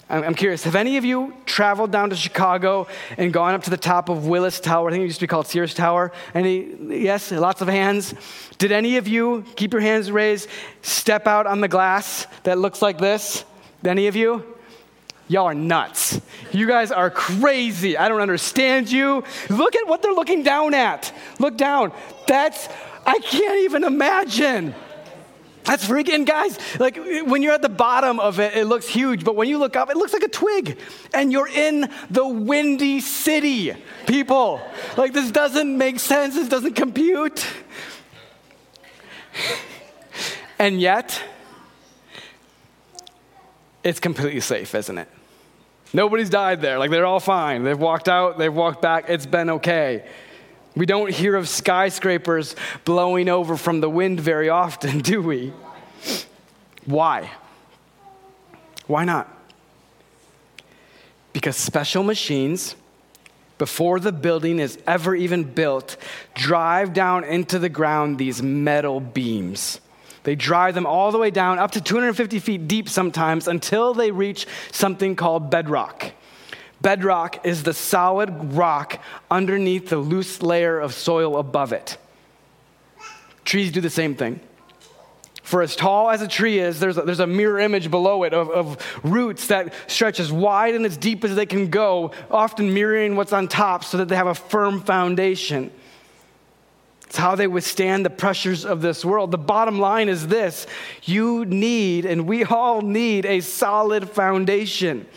I'm 0.09 0.33
curious, 0.33 0.63
have 0.63 0.75
any 0.75 0.97
of 0.97 1.05
you 1.05 1.35
traveled 1.45 1.91
down 1.91 2.09
to 2.09 2.15
Chicago 2.15 2.87
and 3.15 3.31
gone 3.31 3.53
up 3.53 3.63
to 3.65 3.69
the 3.69 3.77
top 3.77 4.09
of 4.09 4.25
Willis 4.25 4.59
Tower? 4.59 4.89
I 4.89 4.91
think 4.91 5.03
it 5.03 5.05
used 5.05 5.19
to 5.19 5.23
be 5.23 5.27
called 5.27 5.45
Sears 5.45 5.75
Tower. 5.75 6.11
Any, 6.33 6.75
yes, 7.03 7.31
lots 7.31 7.61
of 7.61 7.67
hands. 7.67 8.15
Did 8.57 8.71
any 8.71 8.97
of 8.97 9.07
you, 9.07 9.45
keep 9.55 9.71
your 9.71 9.83
hands 9.83 10.11
raised, 10.11 10.49
step 10.81 11.27
out 11.27 11.45
on 11.45 11.61
the 11.61 11.67
glass 11.67 12.25
that 12.41 12.57
looks 12.57 12.81
like 12.81 12.97
this? 12.97 13.45
Any 13.85 14.07
of 14.07 14.15
you? 14.15 14.43
Y'all 15.27 15.45
are 15.45 15.53
nuts. 15.53 16.19
You 16.51 16.65
guys 16.65 16.91
are 16.91 17.11
crazy. 17.11 17.95
I 17.95 18.09
don't 18.09 18.21
understand 18.21 18.91
you. 18.91 19.23
Look 19.47 19.75
at 19.75 19.87
what 19.87 20.01
they're 20.01 20.11
looking 20.11 20.41
down 20.41 20.73
at. 20.73 21.13
Look 21.37 21.55
down. 21.55 21.93
That's, 22.25 22.67
I 23.05 23.19
can't 23.19 23.59
even 23.59 23.83
imagine. 23.83 24.73
That's 25.69 25.85
freaking, 25.85 26.25
guys. 26.25 26.57
Like 26.79 26.97
when 26.97 27.43
you're 27.43 27.53
at 27.53 27.61
the 27.61 27.69
bottom 27.69 28.19
of 28.19 28.39
it, 28.39 28.57
it 28.57 28.65
looks 28.65 28.87
huge, 28.87 29.23
but 29.23 29.35
when 29.35 29.47
you 29.47 29.59
look 29.59 29.75
up, 29.75 29.91
it 29.91 29.97
looks 29.97 30.13
like 30.13 30.23
a 30.23 30.27
twig. 30.27 30.79
And 31.13 31.31
you're 31.31 31.47
in 31.47 31.91
the 32.09 32.27
windy 32.27 33.01
city, 33.01 33.75
people. 34.07 34.61
Like 34.97 35.13
this 35.13 35.29
doesn't 35.29 35.77
make 35.77 35.99
sense. 35.99 36.33
This 36.33 36.49
doesn't 36.49 36.73
compute. 36.73 37.45
And 40.57 40.81
yet, 40.81 41.21
it's 43.83 43.99
completely 43.99 44.41
safe, 44.41 44.73
isn't 44.73 44.97
it? 44.97 45.07
Nobody's 45.93 46.31
died 46.31 46.61
there. 46.61 46.79
Like 46.79 46.89
they're 46.89 47.05
all 47.05 47.19
fine. 47.19 47.63
They've 47.63 47.77
walked 47.77 48.09
out, 48.09 48.39
they've 48.39 48.51
walked 48.51 48.81
back. 48.81 49.05
It's 49.07 49.27
been 49.27 49.51
okay. 49.51 50.03
We 50.79 50.85
don't 50.85 51.11
hear 51.11 51.35
of 51.35 51.49
skyscrapers 51.49 52.55
blowing 52.85 53.27
over 53.27 53.57
from 53.57 53.81
the 53.81 53.89
wind 53.89 54.21
very 54.21 54.47
often, 54.47 54.99
do 55.01 55.21
we? 55.21 55.51
Why? 56.85 57.29
Why 58.87 59.03
not? 59.03 59.27
Because 61.33 61.57
special 61.57 62.01
machines, 62.01 62.77
before 63.57 63.99
the 63.99 64.13
building 64.13 64.59
is 64.59 64.79
ever 64.87 65.13
even 65.15 65.43
built, 65.43 65.97
drive 66.33 66.93
down 66.93 67.25
into 67.25 67.59
the 67.59 67.67
ground 67.67 68.17
these 68.17 68.41
metal 68.41 69.01
beams. 69.01 69.81
They 70.23 70.35
drive 70.35 70.75
them 70.75 70.85
all 70.85 71.11
the 71.11 71.17
way 71.17 71.29
down, 71.29 71.59
up 71.59 71.71
to 71.71 71.81
250 71.81 72.39
feet 72.39 72.69
deep 72.69 72.87
sometimes, 72.87 73.49
until 73.49 73.93
they 73.93 74.11
reach 74.11 74.47
something 74.71 75.17
called 75.17 75.51
bedrock. 75.51 76.13
Bedrock 76.81 77.45
is 77.45 77.63
the 77.63 77.73
solid 77.73 78.53
rock 78.53 79.01
underneath 79.29 79.89
the 79.89 79.97
loose 79.97 80.41
layer 80.41 80.79
of 80.79 80.93
soil 80.93 81.37
above 81.37 81.73
it. 81.73 81.97
Trees 83.43 83.71
do 83.71 83.81
the 83.81 83.89
same 83.89 84.15
thing. 84.15 84.39
For 85.43 85.63
as 85.63 85.75
tall 85.75 86.11
as 86.11 86.21
a 86.21 86.27
tree 86.27 86.59
is, 86.59 86.79
there's 86.79 86.99
a, 86.99 87.01
there's 87.01 87.19
a 87.19 87.25
mirror 87.25 87.59
image 87.59 87.89
below 87.89 88.23
it 88.23 88.35
of, 88.35 88.51
of 88.51 88.99
roots 89.03 89.47
that 89.47 89.73
stretch 89.87 90.19
as 90.19 90.31
wide 90.31 90.75
and 90.75 90.85
as 90.85 90.95
deep 90.95 91.23
as 91.23 91.35
they 91.35 91.47
can 91.47 91.71
go, 91.71 92.11
often 92.29 92.71
mirroring 92.71 93.15
what's 93.15 93.33
on 93.33 93.47
top 93.47 93.83
so 93.83 93.97
that 93.97 94.09
they 94.09 94.15
have 94.15 94.27
a 94.27 94.35
firm 94.35 94.79
foundation. 94.79 95.71
It's 97.07 97.17
how 97.17 97.33
they 97.33 97.47
withstand 97.47 98.05
the 98.05 98.11
pressures 98.11 98.63
of 98.63 98.83
this 98.83 99.03
world. 99.03 99.31
The 99.31 99.39
bottom 99.39 99.79
line 99.79 100.09
is 100.09 100.27
this 100.27 100.67
you 101.01 101.43
need, 101.45 102.05
and 102.05 102.27
we 102.27 102.43
all 102.43 102.81
need, 102.81 103.25
a 103.25 103.39
solid 103.39 104.07
foundation. 104.11 105.07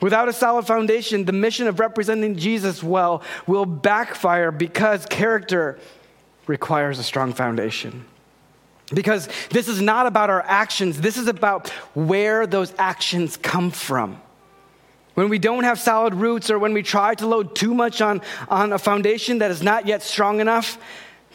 Without 0.00 0.28
a 0.28 0.32
solid 0.32 0.66
foundation, 0.66 1.24
the 1.24 1.32
mission 1.32 1.66
of 1.66 1.80
representing 1.80 2.36
Jesus 2.36 2.82
well 2.82 3.22
will 3.46 3.66
backfire 3.66 4.52
because 4.52 5.06
character 5.06 5.78
requires 6.46 6.98
a 6.98 7.02
strong 7.02 7.32
foundation. 7.32 8.04
Because 8.94 9.28
this 9.50 9.68
is 9.68 9.82
not 9.82 10.06
about 10.06 10.30
our 10.30 10.42
actions, 10.42 11.00
this 11.00 11.16
is 11.18 11.26
about 11.26 11.68
where 11.94 12.46
those 12.46 12.72
actions 12.78 13.36
come 13.36 13.70
from. 13.70 14.20
When 15.14 15.28
we 15.28 15.38
don't 15.40 15.64
have 15.64 15.80
solid 15.80 16.14
roots 16.14 16.48
or 16.48 16.58
when 16.60 16.72
we 16.72 16.82
try 16.82 17.14
to 17.16 17.26
load 17.26 17.56
too 17.56 17.74
much 17.74 18.00
on, 18.00 18.22
on 18.48 18.72
a 18.72 18.78
foundation 18.78 19.38
that 19.38 19.50
is 19.50 19.62
not 19.62 19.86
yet 19.86 20.02
strong 20.02 20.40
enough, 20.40 20.78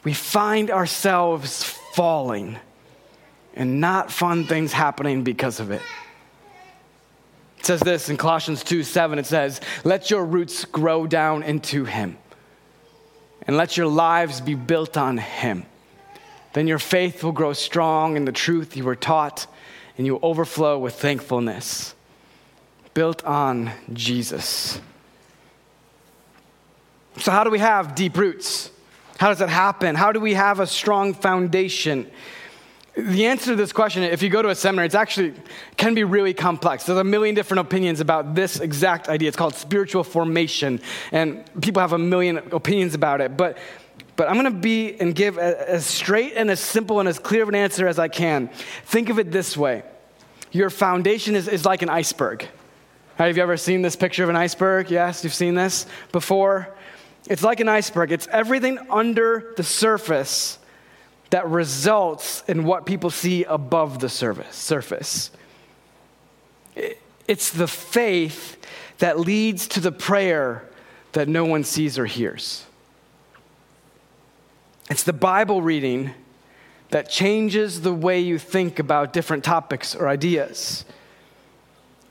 we 0.05 0.13
find 0.13 0.71
ourselves 0.71 1.63
falling 1.93 2.57
and 3.55 3.81
not 3.81 4.09
fun 4.09 4.45
things 4.45 4.71
happening 4.71 5.23
because 5.23 5.59
of 5.59 5.69
it. 5.69 5.81
It 7.63 7.67
says 7.67 7.79
this 7.79 8.09
in 8.09 8.17
Colossians 8.17 8.61
2 8.61 8.83
7. 8.83 9.17
It 9.17 9.25
says, 9.25 9.61
Let 9.85 10.11
your 10.11 10.25
roots 10.25 10.65
grow 10.65 11.07
down 11.07 11.43
into 11.43 11.85
Him, 11.85 12.17
and 13.47 13.55
let 13.55 13.77
your 13.77 13.87
lives 13.87 14.41
be 14.41 14.53
built 14.53 14.97
on 14.97 15.17
Him. 15.17 15.65
Then 16.51 16.67
your 16.67 16.77
faith 16.77 17.23
will 17.23 17.31
grow 17.31 17.53
strong 17.53 18.17
in 18.17 18.25
the 18.25 18.33
truth 18.33 18.75
you 18.75 18.83
were 18.83 18.97
taught, 18.97 19.47
and 19.97 20.05
you 20.05 20.15
will 20.15 20.29
overflow 20.29 20.77
with 20.77 20.95
thankfulness. 20.95 21.95
Built 22.93 23.23
on 23.23 23.71
Jesus. 23.93 24.81
So, 27.19 27.31
how 27.31 27.45
do 27.45 27.49
we 27.49 27.59
have 27.59 27.95
deep 27.95 28.17
roots? 28.17 28.71
How 29.19 29.29
does 29.29 29.39
that 29.39 29.47
happen? 29.47 29.95
How 29.95 30.11
do 30.11 30.19
we 30.19 30.33
have 30.33 30.59
a 30.59 30.67
strong 30.67 31.13
foundation? 31.13 32.11
The 32.95 33.25
answer 33.25 33.51
to 33.51 33.55
this 33.55 33.73
question, 33.73 34.03
if 34.03 34.21
you 34.21 34.29
go 34.29 34.43
to 34.43 34.49
a 34.49 34.55
seminary, 34.55 34.85
it's 34.85 34.93
actually 34.93 35.33
can 35.77 35.95
be 35.95 36.03
really 36.03 36.33
complex. 36.33 36.83
There's 36.83 36.99
a 36.99 37.03
million 37.03 37.33
different 37.33 37.61
opinions 37.61 37.99
about 37.99 38.35
this 38.35 38.59
exact 38.59 39.09
idea. 39.09 39.29
It's 39.29 39.37
called 39.37 39.55
spiritual 39.55 40.03
formation, 40.03 40.79
and 41.11 41.43
people 41.59 41.81
have 41.81 41.93
a 41.93 41.97
million 41.97 42.37
opinions 42.51 42.93
about 42.93 43.19
it. 43.19 43.35
But, 43.35 43.57
but 44.15 44.29
I'm 44.29 44.35
going 44.35 44.45
to 44.45 44.59
be 44.59 44.93
and 44.99 45.15
give 45.15 45.39
as 45.39 45.87
straight 45.87 46.33
and 46.35 46.51
as 46.51 46.59
simple 46.59 46.99
and 46.99 47.09
as 47.09 47.17
clear 47.17 47.41
of 47.41 47.49
an 47.49 47.55
answer 47.55 47.87
as 47.87 47.97
I 47.97 48.09
can. 48.09 48.49
Think 48.85 49.09
of 49.09 49.17
it 49.17 49.31
this 49.31 49.57
way: 49.57 49.81
your 50.51 50.69
foundation 50.69 51.35
is, 51.35 51.47
is 51.47 51.65
like 51.65 51.81
an 51.81 51.89
iceberg. 51.89 52.47
Right, 53.17 53.27
have 53.27 53.37
you 53.37 53.43
ever 53.43 53.57
seen 53.57 53.81
this 53.81 53.95
picture 53.95 54.23
of 54.23 54.29
an 54.29 54.35
iceberg? 54.35 54.91
Yes, 54.91 55.23
you've 55.23 55.33
seen 55.33 55.55
this 55.55 55.87
before. 56.11 56.75
It's 57.27 57.41
like 57.41 57.59
an 57.59 57.69
iceberg. 57.69 58.11
It's 58.11 58.27
everything 58.27 58.77
under 58.91 59.53
the 59.57 59.63
surface 59.63 60.59
that 61.33 61.49
results 61.49 62.43
in 62.47 62.63
what 62.63 62.85
people 62.85 63.09
see 63.09 63.43
above 63.45 63.97
the 63.97 64.07
service, 64.07 64.55
surface. 64.55 65.31
It's 67.27 67.49
the 67.49 67.65
faith 67.65 68.63
that 68.99 69.19
leads 69.19 69.67
to 69.69 69.79
the 69.79 69.91
prayer 69.91 70.69
that 71.13 71.27
no 71.27 71.43
one 71.43 71.63
sees 71.63 71.97
or 71.97 72.05
hears. 72.05 72.67
It's 74.91 75.01
the 75.01 75.11
Bible 75.11 75.63
reading 75.63 76.11
that 76.91 77.09
changes 77.09 77.81
the 77.81 77.95
way 77.95 78.19
you 78.19 78.37
think 78.37 78.77
about 78.77 79.11
different 79.11 79.43
topics 79.43 79.95
or 79.95 80.07
ideas. 80.07 80.85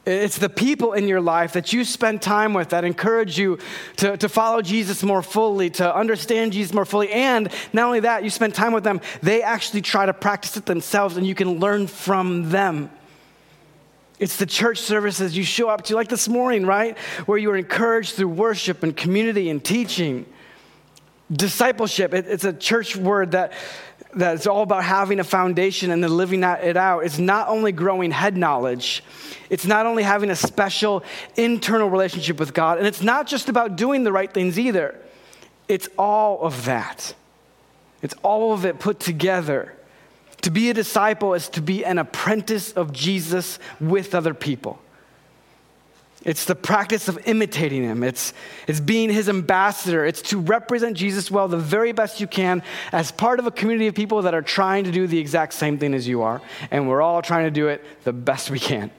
It's 0.04 0.38
the 0.38 0.48
people 0.48 0.94
in 0.94 1.06
your 1.06 1.20
life 1.20 1.52
that 1.52 1.72
you 1.72 1.84
spend 1.84 2.22
time 2.22 2.54
with 2.54 2.70
that 2.70 2.84
encourage 2.84 3.38
you 3.38 3.58
to, 3.98 4.16
to 4.16 4.28
follow 4.28 4.60
Jesus 4.60 5.04
more 5.04 5.22
fully, 5.22 5.70
to 5.70 5.94
understand 5.94 6.52
Jesus 6.52 6.74
more 6.74 6.84
fully. 6.84 7.10
And 7.12 7.52
not 7.72 7.86
only 7.86 8.00
that, 8.00 8.24
you 8.24 8.30
spend 8.30 8.52
time 8.52 8.72
with 8.72 8.82
them, 8.82 9.00
they 9.22 9.42
actually 9.42 9.80
try 9.80 10.06
to 10.06 10.12
practice 10.12 10.56
it 10.56 10.66
themselves 10.66 11.16
and 11.16 11.24
you 11.24 11.36
can 11.36 11.60
learn 11.60 11.86
from 11.86 12.50
them. 12.50 12.90
It's 14.18 14.38
the 14.38 14.46
church 14.46 14.78
services 14.78 15.36
you 15.36 15.44
show 15.44 15.68
up 15.68 15.82
to, 15.84 15.94
like 15.94 16.08
this 16.08 16.28
morning, 16.28 16.66
right? 16.66 16.98
Where 17.26 17.38
you 17.38 17.50
are 17.52 17.56
encouraged 17.56 18.14
through 18.14 18.28
worship 18.28 18.82
and 18.82 18.96
community 18.96 19.50
and 19.50 19.64
teaching. 19.64 20.26
Discipleship, 21.30 22.12
it, 22.12 22.26
it's 22.26 22.44
a 22.44 22.52
church 22.52 22.96
word 22.96 23.32
that 23.32 23.52
that's 24.14 24.46
all 24.46 24.62
about 24.62 24.84
having 24.84 25.20
a 25.20 25.24
foundation 25.24 25.90
and 25.90 26.02
then 26.02 26.14
living 26.16 26.42
it 26.42 26.76
out. 26.76 27.04
It's 27.04 27.18
not 27.18 27.48
only 27.48 27.72
growing 27.72 28.10
head 28.10 28.36
knowledge, 28.36 29.02
it's 29.48 29.66
not 29.66 29.86
only 29.86 30.02
having 30.02 30.30
a 30.30 30.36
special 30.36 31.02
internal 31.36 31.88
relationship 31.88 32.38
with 32.38 32.52
God, 32.52 32.78
and 32.78 32.86
it's 32.86 33.02
not 33.02 33.26
just 33.26 33.48
about 33.48 33.76
doing 33.76 34.04
the 34.04 34.12
right 34.12 34.32
things 34.32 34.58
either. 34.58 34.98
It's 35.68 35.88
all 35.98 36.42
of 36.42 36.66
that. 36.66 37.14
It's 38.02 38.14
all 38.22 38.52
of 38.52 38.66
it 38.66 38.78
put 38.78 39.00
together. 39.00 39.74
To 40.42 40.50
be 40.50 40.70
a 40.70 40.74
disciple 40.74 41.34
is 41.34 41.48
to 41.50 41.62
be 41.62 41.84
an 41.84 41.98
apprentice 41.98 42.72
of 42.72 42.92
Jesus 42.92 43.60
with 43.80 44.14
other 44.14 44.34
people. 44.34 44.81
It's 46.24 46.44
the 46.44 46.54
practice 46.54 47.08
of 47.08 47.18
imitating 47.26 47.82
him. 47.82 48.02
It's, 48.02 48.32
it's 48.68 48.80
being 48.80 49.10
his 49.10 49.28
ambassador. 49.28 50.04
It's 50.04 50.22
to 50.22 50.38
represent 50.38 50.96
Jesus 50.96 51.30
well 51.30 51.48
the 51.48 51.56
very 51.56 51.92
best 51.92 52.20
you 52.20 52.26
can 52.26 52.62
as 52.92 53.10
part 53.10 53.38
of 53.40 53.46
a 53.46 53.50
community 53.50 53.88
of 53.88 53.94
people 53.94 54.22
that 54.22 54.34
are 54.34 54.42
trying 54.42 54.84
to 54.84 54.92
do 54.92 55.06
the 55.06 55.18
exact 55.18 55.54
same 55.54 55.78
thing 55.78 55.94
as 55.94 56.06
you 56.06 56.22
are. 56.22 56.40
And 56.70 56.88
we're 56.88 57.02
all 57.02 57.22
trying 57.22 57.46
to 57.46 57.50
do 57.50 57.68
it 57.68 57.84
the 58.04 58.12
best 58.12 58.50
we 58.50 58.58
can. 58.58 58.90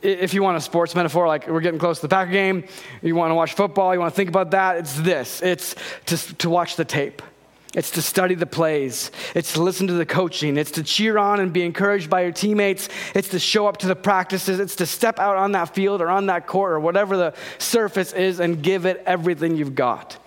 If 0.00 0.32
you 0.32 0.42
want 0.42 0.56
a 0.56 0.60
sports 0.60 0.94
metaphor, 0.94 1.26
like 1.26 1.48
we're 1.48 1.60
getting 1.60 1.80
close 1.80 1.98
to 1.98 2.02
the 2.02 2.14
Packer 2.14 2.30
game, 2.30 2.64
you 3.02 3.14
want 3.14 3.30
to 3.30 3.34
watch 3.34 3.54
football, 3.54 3.92
you 3.92 4.00
want 4.00 4.12
to 4.12 4.16
think 4.16 4.28
about 4.28 4.52
that, 4.52 4.76
it's 4.76 4.94
this 5.00 5.42
it's 5.42 5.74
to, 6.06 6.16
to 6.36 6.50
watch 6.50 6.76
the 6.76 6.84
tape. 6.84 7.20
It's 7.74 7.92
to 7.92 8.02
study 8.02 8.34
the 8.34 8.46
plays. 8.46 9.10
It's 9.34 9.54
to 9.54 9.62
listen 9.62 9.86
to 9.86 9.94
the 9.94 10.04
coaching. 10.04 10.58
It's 10.58 10.72
to 10.72 10.82
cheer 10.82 11.16
on 11.16 11.40
and 11.40 11.52
be 11.52 11.62
encouraged 11.62 12.10
by 12.10 12.22
your 12.22 12.32
teammates. 12.32 12.90
It's 13.14 13.28
to 13.28 13.38
show 13.38 13.66
up 13.66 13.78
to 13.78 13.86
the 13.86 13.96
practices. 13.96 14.60
It's 14.60 14.76
to 14.76 14.86
step 14.86 15.18
out 15.18 15.36
on 15.36 15.52
that 15.52 15.74
field 15.74 16.02
or 16.02 16.10
on 16.10 16.26
that 16.26 16.46
court 16.46 16.72
or 16.72 16.80
whatever 16.80 17.16
the 17.16 17.34
surface 17.58 18.12
is 18.12 18.40
and 18.40 18.62
give 18.62 18.84
it 18.84 19.02
everything 19.06 19.56
you've 19.56 19.74
got. 19.74 20.18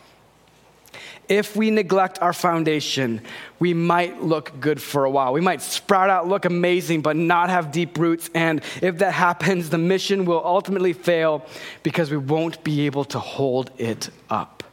If 1.28 1.56
we 1.56 1.72
neglect 1.72 2.20
our 2.22 2.34
foundation, 2.34 3.22
we 3.60 3.74
might 3.74 4.22
look 4.22 4.60
good 4.60 4.82
for 4.82 5.06
a 5.06 5.10
while. 5.10 5.34
We 5.34 5.42
might 5.42 5.62
sprout 5.62 6.10
out, 6.10 6.28
look 6.28 6.46
amazing, 6.46 7.02
but 7.02 7.16
not 7.16 7.50
have 7.50 7.72
deep 7.72 7.98
roots. 7.98 8.30
And 8.34 8.62
if 8.82 9.00
that 9.00 9.12
happens, 9.14 9.70
the 9.70 9.78
mission 9.78 10.26
will 10.26 10.44
ultimately 10.44 10.94
fail 10.94 11.46
because 11.84 12.12
we 12.12 12.18
won't 12.18 12.64
be 12.64 12.86
able 12.86 13.06
to 13.06 13.20
hold 13.20 13.72
it 13.78 14.10
up. 14.30 14.64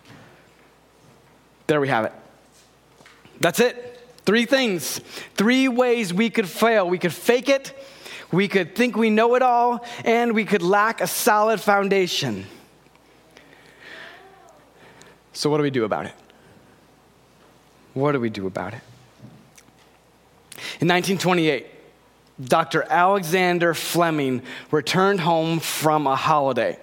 There 1.67 1.81
we 1.81 1.89
have 1.89 2.07
it. 2.07 2.13
That's 3.43 3.59
it. 3.59 3.99
Three 4.25 4.47
things. 4.47 5.01
Three 5.35 5.67
ways 5.67 6.15
we 6.15 6.31
could 6.31 6.49
fail. 6.49 6.89
We 6.89 6.99
could 6.99 7.13
fake 7.13 7.49
it, 7.49 7.75
we 8.31 8.49
could 8.49 8.75
think 8.75 8.97
we 8.97 9.11
know 9.11 9.35
it 9.35 9.43
all, 9.43 9.85
and 10.05 10.33
we 10.33 10.45
could 10.45 10.63
lack 10.63 11.01
a 11.01 11.07
solid 11.07 11.61
foundation. 11.61 12.47
So, 15.35 15.51
what 15.51 15.57
do 15.57 15.63
we 15.63 15.71
do 15.71 15.85
about 15.85 16.07
it? 16.07 16.15
What 17.95 18.13
do 18.13 18.21
we 18.21 18.31
do 18.31 18.47
about 18.47 18.75
it? 18.75 18.81
In 20.81 20.89
1928, 20.89 21.67
Dr. 22.43 22.85
Alexander 22.89 23.75
Fleming 23.75 24.43
returned 24.71 25.21
home 25.21 25.59
from 25.59 26.07
a 26.07 26.17
holiday. 26.17 26.79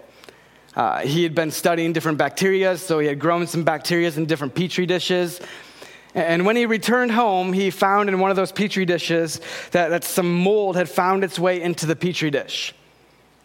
Uh, 0.75 0.99
he 0.99 1.23
had 1.23 1.33
been 1.33 1.51
studying 1.51 1.93
different 1.93 2.17
bacteria, 2.17 2.77
so 2.77 2.99
he 2.99 3.07
had 3.07 3.17
grown 3.17 3.47
some 3.47 3.63
bacteria 3.63 4.11
in 4.11 4.25
different 4.25 4.53
petri 4.53 4.85
dishes. 4.85 5.41
And 6.15 6.45
when 6.45 6.55
he 6.55 6.65
returned 6.65 7.11
home, 7.11 7.53
he 7.53 7.69
found 7.69 8.09
in 8.09 8.19
one 8.19 8.31
of 8.31 8.35
those 8.35 8.51
petri 8.51 8.85
dishes 8.85 9.39
that, 9.71 9.89
that 9.89 10.03
some 10.03 10.41
mold 10.41 10.75
had 10.75 10.89
found 10.89 11.23
its 11.23 11.37
way 11.37 11.61
into 11.61 11.85
the 11.85 11.95
petri 11.95 12.31
dish. 12.31 12.73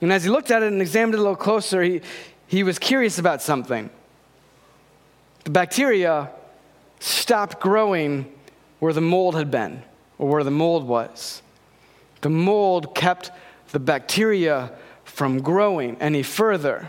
And 0.01 0.13
as 0.13 0.25
he 0.25 0.31
looked 0.31 0.51
at 0.51 0.63
it 0.63 0.73
and 0.73 0.81
examined 0.81 1.15
it 1.15 1.19
a 1.19 1.23
little 1.23 1.37
closer, 1.37 1.83
he, 1.83 2.01
he 2.47 2.63
was 2.63 2.79
curious 2.79 3.19
about 3.19 3.43
something. 3.43 3.91
The 5.45 5.51
bacteria 5.51 6.31
stopped 7.01 7.61
growing 7.61 8.33
where 8.79 8.93
the 8.93 9.01
mold 9.01 9.35
had 9.35 9.51
been, 9.51 9.83
or 10.19 10.29
where 10.29 10.45
the 10.45 10.51
mold 10.51 10.87
was. 10.87 11.43
The 12.23 12.31
mold 12.31 12.95
kept 12.95 13.31
the 13.73 13.79
bacteria 13.79 14.73
from 15.05 15.43
growing 15.43 15.97
any 16.01 16.23
further. 16.23 16.89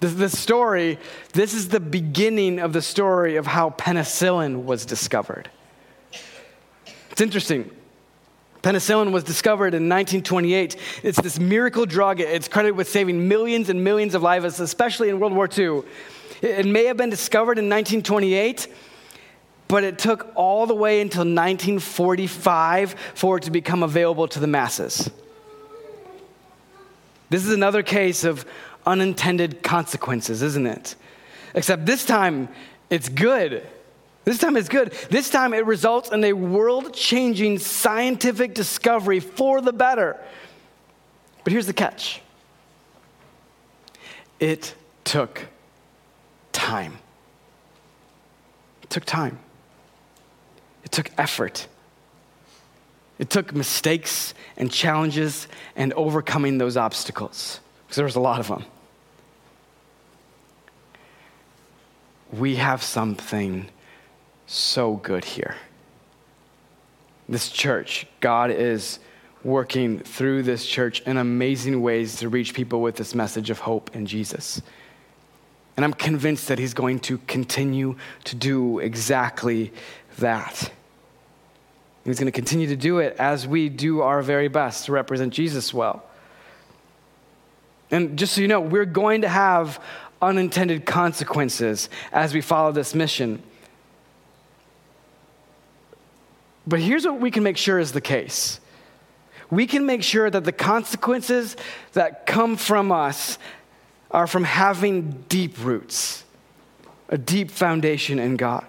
The, 0.00 0.30
story, 0.30 0.98
this 1.34 1.52
is 1.52 1.68
the 1.68 1.78
beginning 1.78 2.58
of 2.58 2.72
the 2.72 2.80
story 2.80 3.36
of 3.36 3.46
how 3.46 3.70
penicillin 3.70 4.64
was 4.64 4.86
discovered. 4.86 5.50
It's 7.10 7.20
interesting. 7.20 7.70
Penicillin 8.62 9.12
was 9.12 9.24
discovered 9.24 9.74
in 9.74 9.88
1928. 9.88 10.76
It's 11.02 11.20
this 11.20 11.38
miracle 11.38 11.84
drug. 11.84 12.20
It's 12.20 12.48
credited 12.48 12.78
with 12.78 12.88
saving 12.88 13.28
millions 13.28 13.68
and 13.68 13.84
millions 13.84 14.14
of 14.14 14.22
lives, 14.22 14.58
especially 14.58 15.10
in 15.10 15.20
World 15.20 15.34
War 15.34 15.48
II. 15.54 15.82
It 16.40 16.64
may 16.64 16.86
have 16.86 16.96
been 16.96 17.10
discovered 17.10 17.58
in 17.58 17.68
1928, 17.68 18.68
but 19.68 19.84
it 19.84 19.98
took 19.98 20.32
all 20.34 20.66
the 20.66 20.74
way 20.74 21.02
until 21.02 21.20
1945 21.20 22.94
for 23.14 23.36
it 23.36 23.42
to 23.44 23.50
become 23.50 23.82
available 23.82 24.28
to 24.28 24.40
the 24.40 24.46
masses. 24.46 25.10
This 27.28 27.44
is 27.46 27.52
another 27.52 27.82
case 27.82 28.24
of 28.24 28.44
unintended 28.86 29.62
consequences, 29.62 30.42
isn't 30.42 30.66
it? 30.66 30.96
Except 31.54 31.86
this 31.86 32.04
time, 32.04 32.48
it's 32.88 33.08
good. 33.08 33.66
This 34.24 34.38
time 34.38 34.56
it's 34.56 34.68
good. 34.68 34.92
This 35.10 35.30
time 35.30 35.54
it 35.54 35.64
results 35.64 36.10
in 36.10 36.22
a 36.24 36.32
world 36.32 36.92
changing 36.94 37.58
scientific 37.58 38.54
discovery 38.54 39.20
for 39.20 39.60
the 39.60 39.72
better. 39.72 40.16
But 41.42 41.52
here's 41.52 41.66
the 41.66 41.72
catch 41.72 42.20
it 44.38 44.74
took 45.04 45.46
time. 46.52 46.98
It 48.82 48.90
took 48.90 49.04
time. 49.04 49.38
It 50.84 50.92
took 50.92 51.10
effort. 51.18 51.66
It 53.18 53.28
took 53.30 53.54
mistakes 53.54 54.34
and 54.56 54.70
challenges 54.70 55.46
and 55.76 55.92
overcoming 55.92 56.58
those 56.58 56.76
obstacles 56.76 57.60
because 57.90 57.96
there 57.96 58.04
was 58.04 58.14
a 58.14 58.20
lot 58.20 58.38
of 58.38 58.46
them. 58.46 58.64
We 62.32 62.54
have 62.54 62.84
something 62.84 63.68
so 64.46 64.94
good 64.94 65.24
here. 65.24 65.56
This 67.28 67.48
church, 67.48 68.06
God 68.20 68.52
is 68.52 69.00
working 69.42 69.98
through 69.98 70.44
this 70.44 70.64
church 70.64 71.00
in 71.00 71.16
amazing 71.16 71.82
ways 71.82 72.14
to 72.20 72.28
reach 72.28 72.54
people 72.54 72.80
with 72.80 72.94
this 72.94 73.12
message 73.12 73.50
of 73.50 73.58
hope 73.58 73.96
in 73.96 74.06
Jesus. 74.06 74.62
And 75.76 75.84
I'm 75.84 75.92
convinced 75.92 76.46
that 76.46 76.60
He's 76.60 76.74
going 76.74 77.00
to 77.00 77.18
continue 77.26 77.96
to 78.22 78.36
do 78.36 78.78
exactly 78.78 79.72
that. 80.18 80.70
He's 82.04 82.20
going 82.20 82.26
to 82.26 82.30
continue 82.30 82.68
to 82.68 82.76
do 82.76 83.00
it 83.00 83.16
as 83.18 83.48
we 83.48 83.68
do 83.68 84.02
our 84.02 84.22
very 84.22 84.46
best 84.46 84.86
to 84.86 84.92
represent 84.92 85.32
Jesus 85.32 85.74
well. 85.74 86.04
And 87.90 88.18
just 88.18 88.34
so 88.34 88.40
you 88.40 88.48
know, 88.48 88.60
we're 88.60 88.84
going 88.84 89.22
to 89.22 89.28
have 89.28 89.82
unintended 90.22 90.84
consequences 90.84 91.88
as 92.12 92.34
we 92.34 92.40
follow 92.40 92.72
this 92.72 92.94
mission. 92.94 93.42
But 96.66 96.80
here's 96.80 97.04
what 97.04 97.20
we 97.20 97.30
can 97.30 97.42
make 97.42 97.56
sure 97.56 97.78
is 97.78 97.92
the 97.92 98.00
case 98.00 98.60
we 99.50 99.66
can 99.66 99.84
make 99.84 100.04
sure 100.04 100.30
that 100.30 100.44
the 100.44 100.52
consequences 100.52 101.56
that 101.94 102.24
come 102.24 102.56
from 102.56 102.92
us 102.92 103.36
are 104.12 104.28
from 104.28 104.44
having 104.44 105.24
deep 105.28 105.64
roots, 105.64 106.24
a 107.08 107.18
deep 107.18 107.50
foundation 107.50 108.20
in 108.20 108.36
God. 108.36 108.64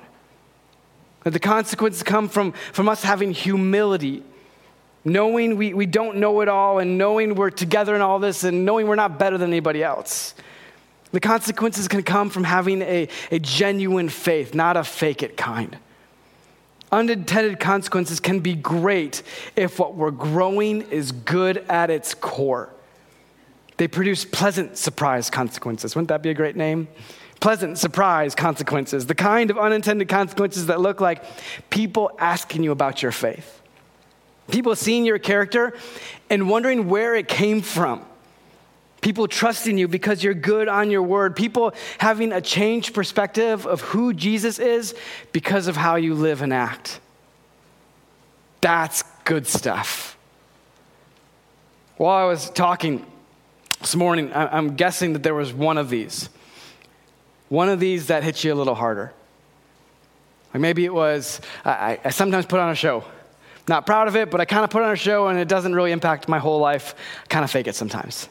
That 1.23 1.31
the 1.31 1.39
consequences 1.39 2.01
come 2.01 2.27
from, 2.27 2.53
from 2.73 2.89
us 2.89 3.03
having 3.03 3.31
humility 3.31 4.23
knowing 5.03 5.57
we, 5.57 5.73
we 5.73 5.85
don't 5.85 6.17
know 6.17 6.41
it 6.41 6.47
all 6.47 6.79
and 6.79 6.97
knowing 6.97 7.35
we're 7.35 7.49
together 7.49 7.95
in 7.95 8.01
all 8.01 8.19
this 8.19 8.43
and 8.43 8.65
knowing 8.65 8.87
we're 8.87 8.95
not 8.95 9.17
better 9.17 9.37
than 9.37 9.49
anybody 9.49 9.83
else. 9.83 10.35
The 11.11 11.19
consequences 11.19 11.87
can 11.87 12.03
come 12.03 12.29
from 12.29 12.43
having 12.43 12.81
a, 12.81 13.07
a 13.31 13.39
genuine 13.39 14.09
faith, 14.09 14.55
not 14.55 14.77
a 14.77 14.83
fake 14.83 15.23
it 15.23 15.35
kind. 15.35 15.77
Unintended 16.91 17.59
consequences 17.59 18.19
can 18.19 18.39
be 18.39 18.53
great 18.53 19.23
if 19.55 19.79
what 19.79 19.95
we're 19.95 20.11
growing 20.11 20.81
is 20.83 21.11
good 21.11 21.57
at 21.69 21.89
its 21.89 22.13
core. 22.13 22.69
They 23.77 23.87
produce 23.87 24.25
pleasant 24.25 24.77
surprise 24.77 25.29
consequences. 25.29 25.95
Wouldn't 25.95 26.09
that 26.09 26.21
be 26.21 26.29
a 26.29 26.33
great 26.33 26.55
name? 26.55 26.87
Pleasant 27.39 27.77
surprise 27.77 28.35
consequences, 28.35 29.07
the 29.07 29.15
kind 29.15 29.49
of 29.49 29.57
unintended 29.57 30.07
consequences 30.07 30.67
that 30.67 30.79
look 30.79 31.01
like 31.01 31.23
people 31.69 32.11
asking 32.19 32.63
you 32.63 32.71
about 32.71 33.01
your 33.01 33.11
faith, 33.11 33.60
people 34.49 34.75
seeing 34.75 35.05
your 35.05 35.19
character 35.19 35.73
and 36.29 36.49
wondering 36.49 36.87
where 36.87 37.15
it 37.15 37.27
came 37.27 37.61
from. 37.61 38.05
People 39.01 39.27
trusting 39.27 39.77
you 39.77 39.87
because 39.87 40.23
you're 40.23 40.35
good 40.35 40.67
on 40.67 40.91
your 40.91 41.01
word. 41.01 41.35
People 41.35 41.73
having 41.97 42.31
a 42.31 42.39
changed 42.39 42.93
perspective 42.93 43.65
of 43.65 43.81
who 43.81 44.13
Jesus 44.13 44.59
is 44.59 44.93
because 45.31 45.67
of 45.67 45.75
how 45.75 45.95
you 45.95 46.13
live 46.13 46.41
and 46.43 46.53
act. 46.53 46.99
That's 48.61 49.03
good 49.23 49.47
stuff. 49.47 50.17
While 51.97 52.15
I 52.15 52.25
was 52.25 52.51
talking 52.51 53.05
this 53.79 53.95
morning, 53.95 54.31
I'm 54.33 54.75
guessing 54.75 55.13
that 55.13 55.23
there 55.23 55.33
was 55.33 55.51
one 55.51 55.79
of 55.79 55.89
these. 55.89 56.29
One 57.49 57.69
of 57.69 57.79
these 57.79 58.07
that 58.07 58.23
hits 58.23 58.43
you 58.43 58.53
a 58.53 58.55
little 58.55 58.75
harder. 58.75 59.11
Like 60.53 60.61
maybe 60.61 60.85
it 60.85 60.93
was, 60.93 61.41
I, 61.65 61.99
I 62.03 62.09
sometimes 62.11 62.45
put 62.45 62.59
on 62.59 62.69
a 62.69 62.75
show. 62.75 63.03
Not 63.67 63.85
proud 63.85 64.07
of 64.07 64.15
it, 64.15 64.31
but 64.31 64.41
I 64.41 64.45
kind 64.45 64.63
of 64.63 64.69
put 64.69 64.83
on 64.83 64.91
a 64.91 64.95
show 64.95 65.27
and 65.27 65.37
it 65.37 65.47
doesn't 65.47 65.73
really 65.73 65.91
impact 65.91 66.27
my 66.27 66.39
whole 66.39 66.59
life. 66.59 66.95
I 67.23 67.27
kind 67.27 67.43
of 67.43 67.51
fake 67.51 67.67
it 67.67 67.75
sometimes. 67.75 68.27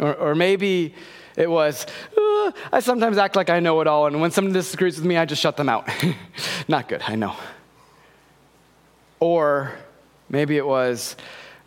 Or, 0.00 0.14
or 0.14 0.34
maybe 0.34 0.94
it 1.36 1.50
was, 1.50 1.86
uh, 2.16 2.52
I 2.72 2.80
sometimes 2.80 3.18
act 3.18 3.36
like 3.36 3.50
I 3.50 3.60
know 3.60 3.80
it 3.82 3.86
all, 3.86 4.06
and 4.06 4.20
when 4.20 4.30
someone 4.30 4.54
disagrees 4.54 4.96
with 4.96 5.04
me, 5.04 5.18
I 5.18 5.26
just 5.26 5.42
shut 5.42 5.56
them 5.56 5.68
out. 5.68 5.88
Not 6.68 6.88
good, 6.88 7.02
I 7.06 7.14
know. 7.14 7.36
Or 9.20 9.72
maybe 10.28 10.56
it 10.56 10.66
was, 10.66 11.16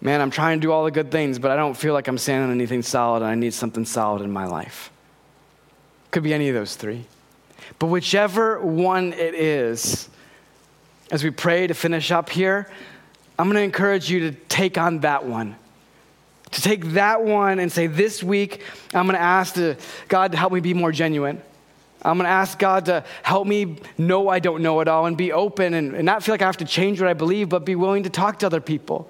man, 0.01 0.21
I'm 0.21 0.31
trying 0.31 0.59
to 0.59 0.61
do 0.61 0.71
all 0.71 0.85
the 0.85 0.91
good 0.91 1.11
things, 1.11 1.37
but 1.37 1.51
I 1.51 1.55
don't 1.55 1.75
feel 1.75 1.93
like 1.93 2.07
I'm 2.07 2.17
standing 2.17 2.49
on 2.49 2.55
anything 2.55 2.81
solid, 2.81 3.17
and 3.17 3.27
I 3.27 3.35
need 3.35 3.53
something 3.53 3.85
solid 3.85 4.23
in 4.23 4.31
my 4.31 4.45
life. 4.45 4.91
Could 6.11 6.23
be 6.23 6.33
any 6.33 6.49
of 6.49 6.55
those 6.55 6.75
three. 6.75 7.05
But 7.77 7.87
whichever 7.87 8.59
one 8.59 9.13
it 9.13 9.35
is, 9.35 10.09
as 11.11 11.23
we 11.23 11.31
pray 11.31 11.67
to 11.67 11.73
finish 11.73 12.11
up 12.11 12.29
here, 12.29 12.69
I'm 13.37 13.47
going 13.47 13.55
to 13.55 13.63
encourage 13.63 14.09
you 14.09 14.31
to 14.31 14.31
take 14.31 14.77
on 14.77 14.99
that 14.99 15.25
one 15.25 15.55
to 16.51 16.61
take 16.61 16.83
that 16.93 17.23
one 17.23 17.59
and 17.59 17.71
say, 17.71 17.87
This 17.87 18.23
week, 18.23 18.61
I'm 18.93 19.05
going 19.05 19.15
to 19.15 19.21
ask 19.21 19.55
God 20.07 20.31
to 20.31 20.37
help 20.37 20.53
me 20.53 20.59
be 20.59 20.73
more 20.73 20.91
genuine. 20.91 21.41
I'm 22.01 22.17
going 22.17 22.25
to 22.25 22.31
ask 22.31 22.57
God 22.57 22.85
to 22.85 23.03
help 23.23 23.45
me 23.45 23.77
know 23.97 24.29
I 24.29 24.39
don't 24.39 24.63
know 24.63 24.79
it 24.79 24.87
all 24.87 25.05
and 25.05 25.17
be 25.17 25.33
open 25.33 25.73
and, 25.73 25.93
and 25.95 26.05
not 26.05 26.23
feel 26.23 26.33
like 26.33 26.41
I 26.41 26.45
have 26.45 26.57
to 26.57 26.65
change 26.65 27.01
what 27.01 27.09
I 27.09 27.13
believe, 27.13 27.49
but 27.49 27.65
be 27.65 27.75
willing 27.75 28.03
to 28.03 28.09
talk 28.09 28.39
to 28.39 28.45
other 28.45 28.61
people. 28.61 29.09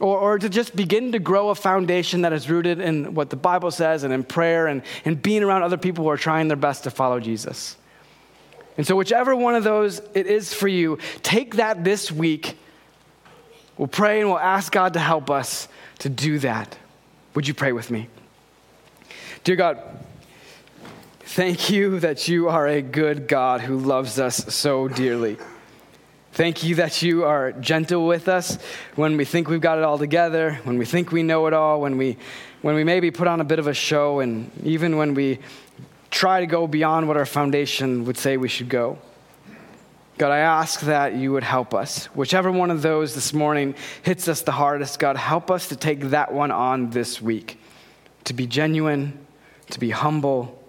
Or, 0.00 0.18
or 0.18 0.38
to 0.38 0.48
just 0.48 0.76
begin 0.76 1.12
to 1.12 1.18
grow 1.18 1.48
a 1.50 1.54
foundation 1.54 2.22
that 2.22 2.32
is 2.32 2.50
rooted 2.50 2.80
in 2.80 3.14
what 3.14 3.30
the 3.30 3.36
Bible 3.36 3.70
says 3.70 4.02
and 4.02 4.12
in 4.12 4.24
prayer 4.24 4.66
and, 4.66 4.82
and 5.04 5.22
being 5.22 5.42
around 5.42 5.62
other 5.62 5.78
people 5.78 6.04
who 6.04 6.10
are 6.10 6.18
trying 6.18 6.48
their 6.48 6.56
best 6.56 6.84
to 6.84 6.90
follow 6.90 7.20
Jesus. 7.20 7.76
And 8.76 8.86
so, 8.86 8.96
whichever 8.96 9.34
one 9.34 9.54
of 9.54 9.64
those 9.64 10.00
it 10.14 10.26
is 10.26 10.52
for 10.52 10.68
you, 10.68 10.98
take 11.22 11.56
that 11.56 11.84
this 11.84 12.12
week. 12.12 12.58
We'll 13.78 13.88
pray 13.88 14.20
and 14.20 14.28
we'll 14.28 14.38
ask 14.38 14.72
God 14.72 14.94
to 14.94 14.98
help 14.98 15.30
us 15.30 15.68
to 16.00 16.08
do 16.08 16.38
that. 16.40 16.78
Would 17.34 17.46
you 17.46 17.54
pray 17.54 17.72
with 17.72 17.90
me? 17.90 18.08
Dear 19.44 19.56
God, 19.56 19.82
thank 21.20 21.70
you 21.70 22.00
that 22.00 22.28
you 22.28 22.48
are 22.48 22.66
a 22.66 22.82
good 22.82 23.28
God 23.28 23.60
who 23.60 23.78
loves 23.78 24.18
us 24.18 24.54
so 24.54 24.88
dearly. 24.88 25.36
Thank 26.32 26.64
you 26.64 26.74
that 26.76 27.00
you 27.00 27.24
are 27.24 27.52
gentle 27.52 28.06
with 28.06 28.28
us 28.28 28.58
when 28.94 29.16
we 29.16 29.24
think 29.24 29.48
we've 29.48 29.60
got 29.60 29.78
it 29.78 29.84
all 29.84 29.98
together, 29.98 30.60
when 30.64 30.76
we 30.76 30.84
think 30.84 31.12
we 31.12 31.22
know 31.22 31.46
it 31.46 31.54
all, 31.54 31.80
when 31.80 31.96
we, 31.96 32.18
when 32.60 32.74
we 32.74 32.84
maybe 32.84 33.10
put 33.10 33.26
on 33.26 33.40
a 33.40 33.44
bit 33.44 33.58
of 33.58 33.66
a 33.66 33.72
show, 33.72 34.20
and 34.20 34.50
even 34.62 34.98
when 34.98 35.14
we 35.14 35.38
try 36.10 36.40
to 36.40 36.46
go 36.46 36.66
beyond 36.66 37.08
what 37.08 37.16
our 37.16 37.26
foundation 37.26 38.04
would 38.04 38.16
say 38.16 38.36
we 38.36 38.48
should 38.48 38.68
go. 38.68 38.98
God, 40.18 40.30
I 40.32 40.38
ask 40.38 40.80
that 40.80 41.14
you 41.14 41.32
would 41.32 41.44
help 41.44 41.74
us. 41.74 42.06
Whichever 42.06 42.50
one 42.50 42.70
of 42.70 42.80
those 42.80 43.14
this 43.14 43.34
morning 43.34 43.74
hits 44.02 44.28
us 44.28 44.40
the 44.40 44.52
hardest, 44.52 44.98
God, 44.98 45.16
help 45.16 45.50
us 45.50 45.68
to 45.68 45.76
take 45.76 46.00
that 46.00 46.32
one 46.32 46.50
on 46.50 46.90
this 46.90 47.20
week. 47.20 47.60
To 48.24 48.32
be 48.32 48.46
genuine, 48.46 49.26
to 49.70 49.78
be 49.78 49.90
humble, 49.90 50.62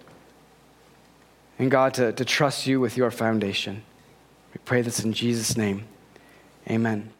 and 1.58 1.70
God, 1.70 1.94
to, 1.94 2.12
to 2.12 2.24
trust 2.24 2.66
you 2.66 2.78
with 2.78 2.96
your 2.96 3.10
foundation. 3.10 3.82
We 4.54 4.60
pray 4.64 4.82
this 4.82 5.00
in 5.00 5.12
Jesus' 5.12 5.56
name. 5.56 5.84
Amen. 6.70 7.10